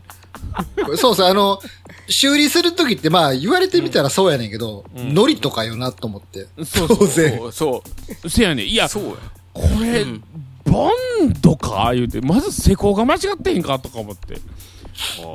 [0.97, 1.59] そうそう、あの、
[2.07, 5.13] 修理するときってまあ言われてみたらそうやねんけど、うん。
[5.13, 6.47] ノリとかよなと思って。
[6.65, 7.07] そうそう。
[7.07, 7.51] そう。
[7.51, 7.83] そ
[8.23, 8.29] う。
[8.29, 8.67] せやねん。
[8.67, 9.11] いやそうや。
[9.53, 10.23] これ、うん。
[10.65, 14.35] ボンドか言うてまず施工が間違ってへんかとか思って。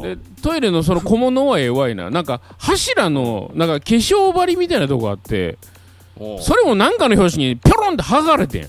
[0.03, 2.11] でトイレのその小物はええわいな。
[2.11, 5.59] なんか柱のなんか化粧針みたいなとこあって
[6.41, 8.69] それもなんかの拍子にピョロンって剥がれてん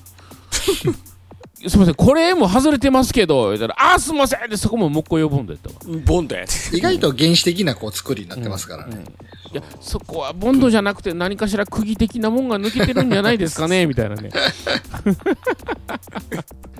[1.67, 5.75] すいませんこれも外れてますけど言ったら「あーすいません」でそこももう一個呼ぶんだったわ。
[6.05, 9.03] ボンドや意外と原始的なこう作りになってますからね。
[9.51, 14.29] いやそこはボンドじゃなくて何かしら釘的なもんが抜けてるんじゃないですかね みたいなね。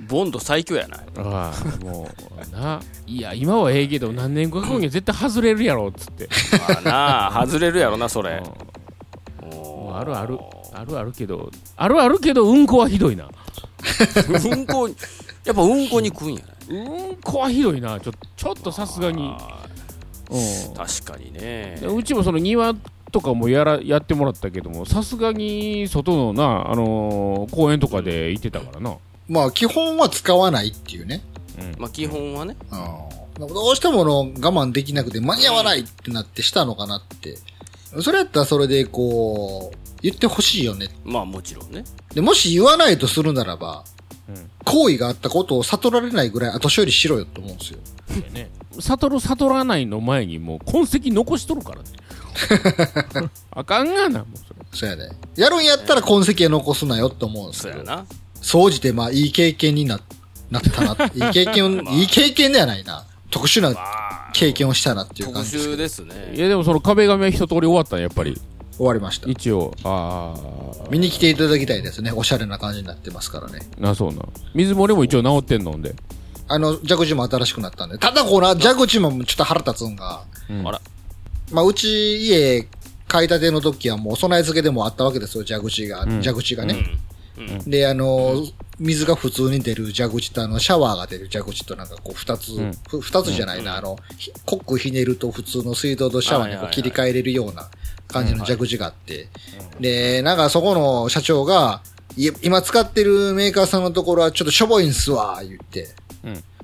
[0.06, 0.98] ボンド最強やな。
[1.18, 2.08] ああも
[2.52, 2.80] うな。
[3.06, 6.28] いや今はええけど何年後か後に絶対外れるやろっつって。
[6.68, 8.42] まあなあ外れるやろなそれ。
[9.94, 10.38] あるある
[10.74, 13.28] あるあるけどあるあるけどうんこはひどいな
[14.50, 14.88] うんこ
[15.44, 17.98] やっぱうんこに食うんやないうんこはひどいな。
[18.00, 19.34] ちょちょっとさすがに。
[19.38, 19.66] あ
[20.30, 20.36] うん。
[20.36, 20.72] ー
[21.04, 21.78] 確かにね。
[21.80, 22.74] でうちもその庭
[23.10, 28.96] とかもやらやってもらったけどもさすがに外のな、あのー公園とかで行ってたからな、
[29.28, 31.22] まあ基本は使わないっていうね。
[31.78, 32.56] まあ基本はね。
[33.38, 33.46] うん。
[33.48, 37.38] どうしてもの我慢できなくて間に合わないってなってしたのかなって。
[38.02, 40.88] それやったらそれでこう、言ってほしいよね。
[41.04, 41.84] まあもちろんね
[42.14, 43.84] で、もし言わないとするならば、
[44.28, 47.78] うん行為があったことを悟られないぐらい後処理しろよと思うんですよ。
[48.22, 51.84] でね悟る悟らないの前にもう痕跡残しとるからね
[53.50, 55.16] あかんがなもうそれそうやね。
[55.36, 57.78] やるんやったら痕跡は残すなよって思うんですけど。
[57.78, 58.06] そうやな
[58.42, 60.00] 総じてまあいい経験にな、
[60.50, 61.06] なったな。
[61.14, 63.04] いい経験を、まあいい経験ではないな。
[63.30, 65.74] 特殊なまあ経験をしたなっていう特感じですけど。
[65.74, 68.40] 殊ですいねやでもその壁紙は一通り終わったんやっぱり
[68.78, 69.28] 終わりました。
[69.28, 72.12] 一応ああ見に来ていただきたいですね。
[72.12, 73.60] おしゃれな感じになってますからね。
[73.76, 74.22] なそうな
[74.54, 75.94] 水漏れも一応治ってんのんで。
[76.46, 77.98] あの、蛇口も新しくなったんで。
[77.98, 80.66] ただこの蛇口もちょっと腹立つんが、うん。
[80.66, 80.80] あら。
[81.50, 82.66] まあ、うち家
[83.06, 86.22] 買いたての時はもう備え付けでもあったわけですよ、蛇口が、ん。
[86.22, 86.76] 蛇口がね。
[87.36, 87.70] うん。
[87.70, 88.44] で、あの、
[88.78, 92.72] 水が普通に出る蛇口とあの、シャワーが出る蛇口となんかこう二つ、ん。
[92.88, 97.68] ふ二つじゃないな、あの、ひコックひねると普通の水道とシャワーにこう切り替えれるような
[98.08, 99.28] 感じの蛇口があって、
[99.80, 101.82] で、なんかそこの社長が、
[102.42, 105.88] 今使ってるメーカーさんのところはちょっとしょぼいんすわ、言って。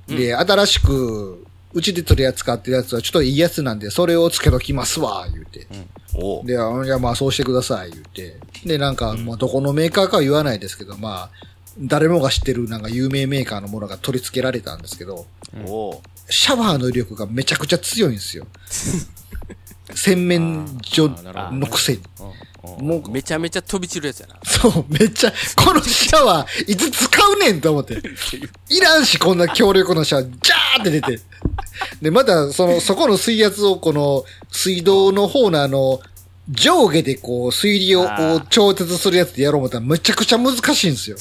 [0.08, 5.66] で、新しく、うちで取り扱ってるやつはちょっといいやつなんで、それをつけときますわ、言うて。
[6.14, 6.46] おう。
[6.46, 8.36] で、あいや、まあそうしてください、言って。
[8.64, 11.46] で、なんか、もうどこのメーカーかは言わないですけど、まあ、
[11.78, 15.26] 誰もが知ってるなんか有名メーカーのものが取り付けられたんですけど、
[16.28, 18.46] シャワーの威力がめちゃくちゃ強いんですよ。
[19.92, 21.10] 洗面所
[21.52, 22.00] のくせに。
[22.80, 28.00] もう、めちゃめちゃ飛び散るやつやなそう、めっちゃ、このシャワー、いつ使うねんと思って。
[28.70, 31.20] いらんし、こんな強力なシャワー、ジャーって出て。
[32.00, 36.00] で、また、その、そこの水圧を、この、水道の方のあの、
[36.48, 41.16] 上下でこう、水流を調節するやつでやろう思ったら、めちゃくちゃ難しいんですよ。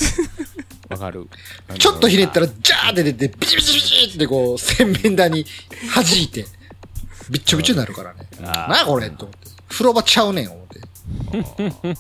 [0.89, 1.28] わかる
[1.80, 5.45] ちょっとひねったら、ジャーって出て、ビチビチビチってこう、洗面台に
[5.93, 6.45] 弾いて、
[7.30, 8.28] びっちょびちょになるからね。
[8.42, 9.50] なあこれと思って。
[9.70, 10.80] 風呂場ちゃうねん、思って。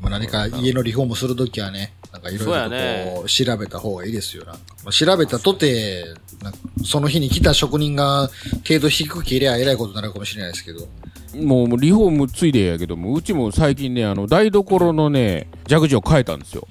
[0.00, 2.70] まあ何か家のリフォームするときはね、なんかいろいろ
[3.14, 4.44] こう、調べた方がいいですよ。
[4.44, 6.04] なんかまあ調べたとて、
[6.42, 8.30] なんかその日に来た職人が
[8.66, 10.88] 程度低く切ればえらいことになるかもしれないですけど。
[11.34, 16.66] もうもうリフォームついでやけどもうちも最近ねあの台所のね蛇口を変えたんですよ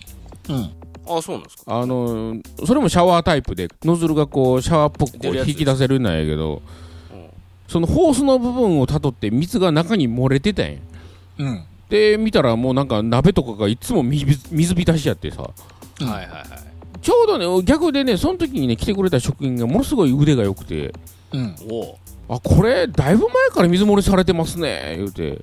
[0.50, 0.71] うん。
[1.08, 6.85] あそうなんですかあのそれもシャワータイプでノズルがこうシャワーっぽく引き出せるんやけどうん
[7.67, 10.80] そのホースの部分をたどって水が中に漏れてたんや。
[11.39, 11.63] うん。
[11.89, 15.49] で見たらもうなんか鍋とかがいつも水水浸しやってさ。
[16.01, 16.47] うんはいはいはい。
[17.01, 20.93] ちょうどね逆でねその時にね来てくれた職員がものすごい腕が良くて。
[21.32, 21.56] うん。
[21.69, 21.95] おう。
[22.28, 24.95] あこれだいぶ前から水漏れされてますね。
[24.97, 25.41] 言うて。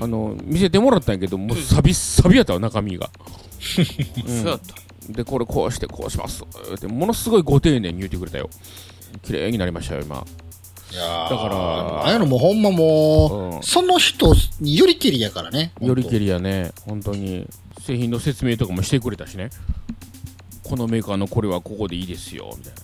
[0.00, 3.10] あの見せてもらったんやけどもうサビッサビやったわ中身が。
[3.60, 5.12] そうやった。
[5.12, 6.42] でこれこうしてこうします。
[6.74, 8.48] ってものすごいご丁寧に言ってくれたよ。
[9.22, 10.24] 綺麗になりましたよ今
[10.92, 11.30] いやー。
[11.30, 13.62] だからああいうのもほんまもう、うん。
[13.62, 15.72] その人によりけりやからね。
[15.80, 16.20] よりけり。
[16.20, 16.72] りやね。
[16.86, 17.46] 本当に。
[17.80, 19.50] 製品の説明とかもしてくれたしね。
[20.62, 22.80] このメーカーのこれはここでいいですよみたいな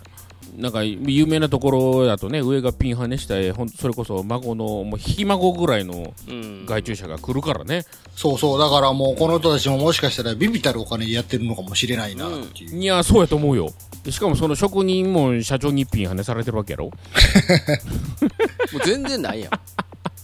[0.57, 6.66] なんか有名なところだとね上がピンハネしたほんそれこそ孫のもうひ孫ぐらいのうん。
[6.66, 8.59] 外注者が来るからね、そうそう。
[8.59, 12.77] だからもうこの人たちももしかしたらビビたるお金でやってるのかもしれないなっていう。
[12.77, 13.71] いやそうやと思うよ。
[14.03, 16.87] でしかもその職人も社長に一品ハネされてるわけやろ。
[16.90, 19.51] もう全然ないやん。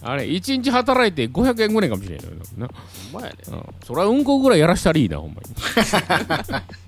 [0.05, 2.67] あれ1日働いて500円ぐらいかもしれないのよな、
[3.11, 5.55] ほんまやねうん、そりゃうんこぐらいやらしたらいいなほんまに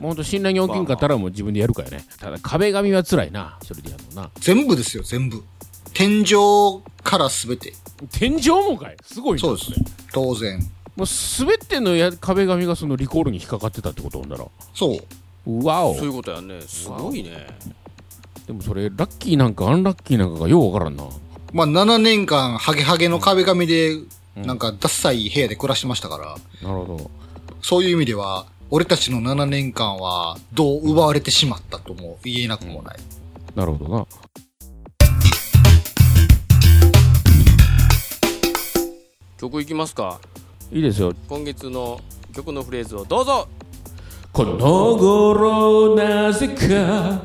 [0.00, 2.04] もうほんと信頼に大きいんかったらもう自分でやるからね。
[2.18, 3.58] ただ壁紙は辛いな。
[3.62, 4.30] それでやるのな。
[4.40, 5.42] 全部ですよ、全部。
[5.92, 7.74] 天井からすべて。
[8.12, 8.96] 天井もかい。
[9.04, 9.40] すごいな。
[9.40, 9.70] そうです。
[9.72, 9.76] れ。
[10.12, 10.58] 当然。
[10.96, 14.98] もう全てのや壁紙がそのリコールに引っかかってたってことなんだろそう。
[15.46, 15.94] うわお。
[15.94, 16.60] そういうことやね。
[16.62, 17.46] すごいね。
[18.46, 21.04] でもそれラッキーなんかアンラッキーなんかがようわからんな。
[21.52, 23.96] まあ7年間、ハゲハゲの壁紙で、
[24.36, 27.10] なんか、ダッサい部屋で暮らしてましたから、なるほど。
[27.62, 32.98] そういう意味では、俺たちの7年間は、どう奪われてしまったとも言えなくもない。
[33.56, 34.06] なるほどな。
[39.40, 40.20] 曲いきますか？
[40.70, 41.12] いいですよ。
[41.28, 42.00] 今月の
[42.32, 43.48] 曲のフレーズをどうぞ！
[44.32, 47.22] この頃なぜか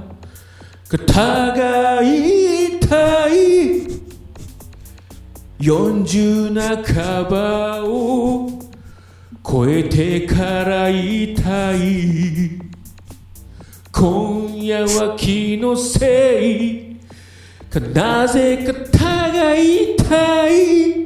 [0.90, 1.14] 肩
[1.54, 3.86] が痛い。
[5.60, 8.65] 40半ばを
[9.48, 12.60] 超えてから痛い。
[13.92, 16.96] 今夜は気のせい。
[17.70, 21.06] かなぜ肩が痛い。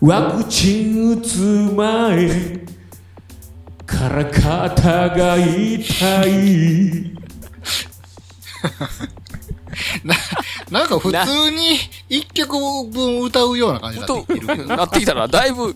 [0.00, 1.40] ワクチン打つ
[1.74, 2.62] 前。
[3.84, 7.12] から肩が痛い。
[10.70, 11.78] なんか普通に
[12.08, 12.56] 一曲
[12.90, 14.76] 分歌うような感じになってきてるけど。
[14.76, 15.74] な ってきたらだいぶ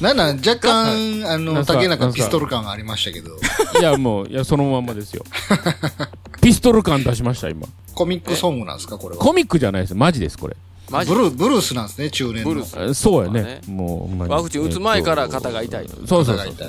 [0.00, 1.74] なんなん若干、あの、なんすか？
[1.74, 2.06] 竹なんすか？
[2.08, 3.36] 中ピストル感がありましたけど、
[3.80, 5.24] いやもういやそのまんまですよ。
[6.40, 7.66] ピストル感出しました今。
[7.94, 8.96] コミックソングなんですか？
[8.96, 9.20] これは。
[9.24, 9.94] コミックじゃないです。
[9.94, 10.56] マジですこれ。
[10.88, 11.12] マジ？
[11.12, 12.50] ブルー、ブルースなんですね、中年の。
[12.50, 12.90] ブルース。
[12.90, 13.60] あそうやね。
[13.66, 14.32] もうほんまに。
[14.32, 15.96] ワクチン打つ前から肩が痛いと。
[16.06, 16.68] そうそうそう肩が痛い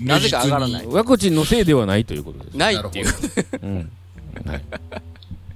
[0.00, 0.86] なぜか上がらない。
[0.88, 2.56] ワクチンのせいではないということです。
[2.56, 3.06] ないっていう。
[3.62, 3.90] うん。
[4.46, 4.62] はい。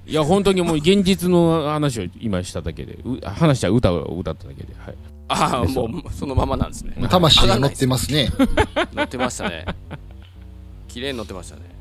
[0.07, 2.97] いや本当にもう現実の話を今しただけで。
[3.05, 4.73] う話した歌を歌っただけで。
[4.79, 4.95] はい
[5.31, 6.95] ああもうそのままなんですね。
[7.09, 8.29] 魂が乗ってますね。
[8.93, 9.65] 乗ってましたね。
[10.91, 11.61] 綺麗に乗ってましたね「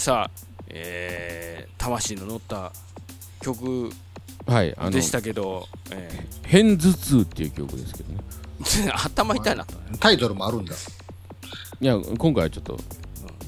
[0.00, 0.30] ました
[0.68, 2.72] えー、魂の乗った
[3.42, 3.90] 曲
[4.46, 8.20] はいあのでしたけど、え「変頭痛」っていう曲ですけどね。
[8.62, 9.66] ー 頭痛いな。
[9.98, 10.74] タイトルもあるんだ。
[11.80, 12.78] いや今回はちょっと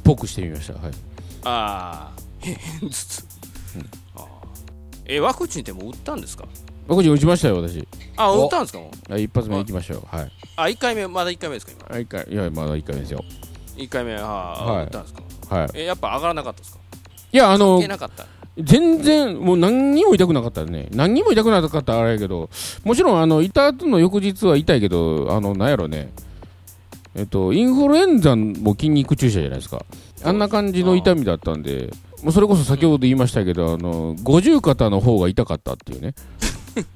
[0.04, 0.74] ぽくしてみました。
[0.74, 0.82] はい。
[1.44, 3.24] ああ変頭痛、
[4.16, 4.24] あー。
[5.06, 6.44] えワクチンってもう打ったんですか？
[6.88, 7.86] ワクチン打ちましたよ私。
[8.16, 8.78] あお打ったんですか？
[8.80, 10.32] もうはい一発目行きましょうはい。
[10.56, 11.88] あ1回目まだ1回目ですか今？
[11.94, 13.24] はい一回いやまだ1回目ですよ。
[13.76, 14.84] 1回目は、はい。
[14.84, 15.22] 打ったんですか？
[15.52, 15.70] はい。
[15.74, 16.78] えやっぱ上がらなかったですか？
[17.32, 18.26] いやあの関係なかった。
[18.58, 20.88] 全然もう何にも痛くなかったね。
[20.92, 22.50] 何にも痛くなかったらあれやけど
[22.84, 26.12] もちろんあの痛後の翌日は痛いけどあのなんやろね。
[27.14, 29.84] えっとインフルエンザも筋肉注射じゃないですか。
[30.24, 31.90] あんな感じの痛みだったんで
[32.22, 36.14] もうそれこそ先ほど言いましたけどあの五十肩の方が痛かったっていうね。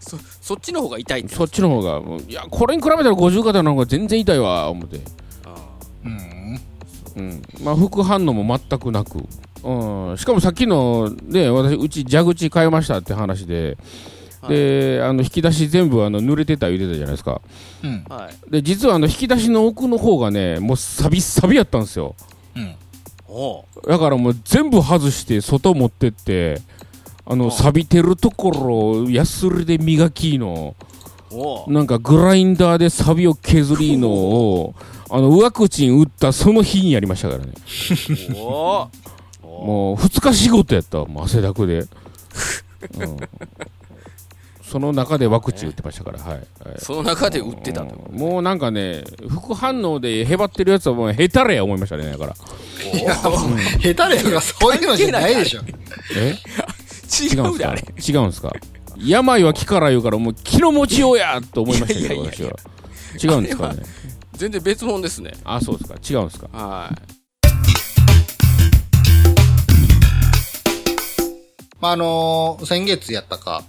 [0.00, 5.00] そそっちの方が痛いそっちの方がいやこれに比べたら五十肩の方が全然痛いわ思って。
[5.44, 5.54] あ
[6.04, 6.35] うん。
[7.16, 9.18] うん、まあ副反応も全くなく、
[9.64, 13.78] うん、しかもさっきのね私うち蛇口変えましたって話で、
[14.48, 17.40] であの引き出し全部あの濡れてた言ってたじゃないですか。
[17.82, 18.04] うん。
[18.08, 18.50] ーはい。
[18.50, 22.14] で実はあの引き出しの奥の方がねもうサビサビやったんですよ。
[22.54, 22.74] うん。
[23.28, 23.88] おう。
[23.88, 26.60] だからもう全部外して外持ってって
[27.24, 30.76] あの錆びてるところをヤスリで磨きの
[31.66, 34.74] なんかグラインダーでサビを削りのを
[35.08, 37.52] あのワクチン打ったその日にやりましたからね。
[39.42, 41.88] もう2日仕事やったわもう汗だくで、 うん、
[44.62, 46.44] その中でワクチン打ってましたからはい、はい。
[46.78, 47.94] その中で打ってたと。
[47.94, 48.18] うん。
[48.18, 52.34] もうなんかね副反応でへばってるやつはもうへたれや思いましたねだから。
[52.92, 55.60] いや、もう、下手れとかそういうのじゃないでしょ。
[56.16, 56.36] え？
[57.22, 57.50] 違違うんすか？
[57.50, 58.52] うであれ違うんすか？
[58.98, 62.50] 病は気から言うからもう気の持ちようやと思いましたけど私は。
[63.22, 63.82] 違うんですかね？
[64.36, 65.32] 全然別物ですね。
[65.44, 65.98] あそうですか。
[65.98, 66.48] 違うんですか。
[66.52, 67.16] はい。
[71.80, 73.64] まあ、あのー先月やったか、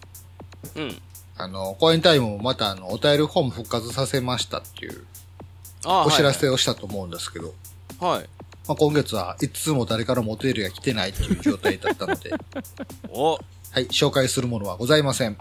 [0.76, 1.02] うん。
[1.38, 5.04] あの、公演タイムもまたあの、お便りフォーム復活させましたっていう
[5.86, 7.54] あお知らせをしたと思うんですけど、
[8.00, 8.30] はい、はい、
[8.68, 12.34] まあ、今月はいつも誰からもお便りが来てないという状態だったので、
[13.10, 13.34] お。
[13.34, 15.38] はい、紹介するものはございません。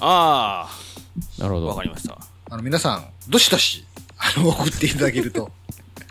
[0.00, 1.66] ああなるほど。
[1.66, 2.18] わかりました。
[2.48, 3.84] あの、皆さん、どしどし、
[4.36, 5.50] あの、送っていただけると、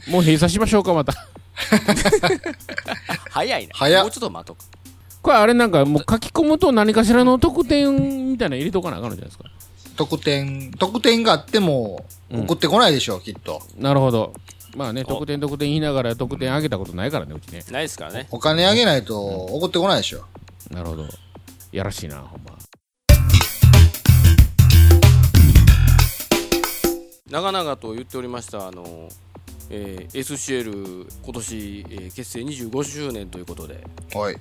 [0.07, 1.13] もう閉鎖しましょうかまた。
[3.29, 3.73] 早いな。
[3.75, 4.03] 早っ。
[4.03, 4.55] もうちょっと待とう。
[5.21, 9.45] これあれなんかもう書き込むと何かしらの特典みたいなの入れとかなあかんのじゃないですか。
[9.95, 12.41] 特典、特典があっても、うん。
[12.41, 13.61] 送ってこないでしょう、きっと。
[13.77, 14.33] なるほど。
[14.75, 17.63] まあねお特典特典言いながら特典あげたことないからねうちね。
[17.71, 18.27] ないですからね。
[18.31, 20.25] お金あげないと、送ってこないでしょ。
[20.71, 21.05] なるほど。
[21.71, 22.57] やらしいなほんま
[27.33, 29.09] 長々と言っておりましたあの、
[29.71, 34.35] えー SCL 今年、えー結成25周年ということではい。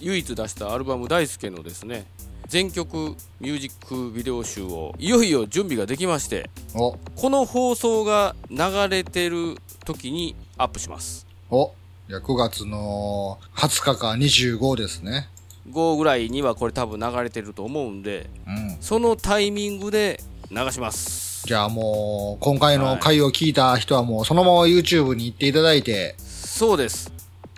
[0.00, 2.04] 唯一出したアルバム「大輔」のですね
[2.48, 11.72] 全曲ミュージックビデオ集をいよいよ準備ができましてお、この放送が流れてる時にアップしますお、
[12.08, 15.28] じゃあ9月の20日か25ですね。
[15.70, 18.78] 5ぐらいにはこれ多分流れてると思うんでうん。
[18.80, 20.20] そのタイミングで
[20.50, 27.10] 流しますじゃあもう、今回の回を聞いた人はもう、そのまま YouTube に行っていただいて、そうです。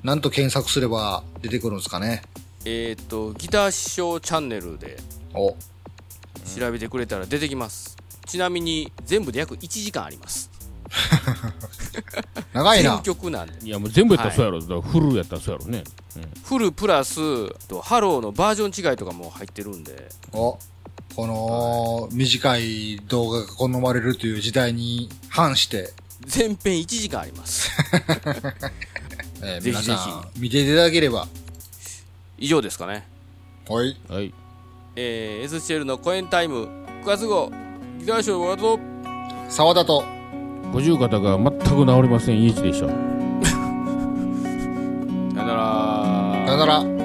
[0.03, 2.22] なんと検索すれば出てくるんですかね。
[2.64, 4.97] えっ、とギター師匠チャンネルで
[5.35, 5.55] お、
[6.59, 7.99] 調べてくれたら出てきます。
[8.24, 10.51] ちなみに全部で約1時間あります。
[12.55, 12.95] 長いな。
[12.95, 13.03] 全。
[13.03, 13.66] 曲なんで。
[13.66, 15.85] いやもう全部やったらそうやろ、だからフルやったらそうやろね。
[16.45, 20.09] フルプラスとハローのバージョン違いとかも入ってるんで。
[20.32, 20.59] お、
[21.16, 25.92] この短い動画が好まれるという時代に反して、
[26.26, 27.70] 全編1時間あります。
[29.42, 29.88] えーぜひぜひ。
[29.90, 31.28] 皆さん見ていただければ。
[32.38, 33.06] 以上ですかね。
[33.68, 33.96] はい。
[34.08, 34.34] はい。
[34.96, 36.68] えー、SCL の公演タイム。
[37.04, 37.50] 9月号。
[37.98, 38.78] ギターショーワード
[39.48, 40.02] 沢田と、
[40.72, 42.42] 五十肩が全く治りません。
[42.42, 42.88] イーチでした。
[42.88, 42.92] さ
[45.40, 46.44] よなら。
[46.46, 47.03] さよなら。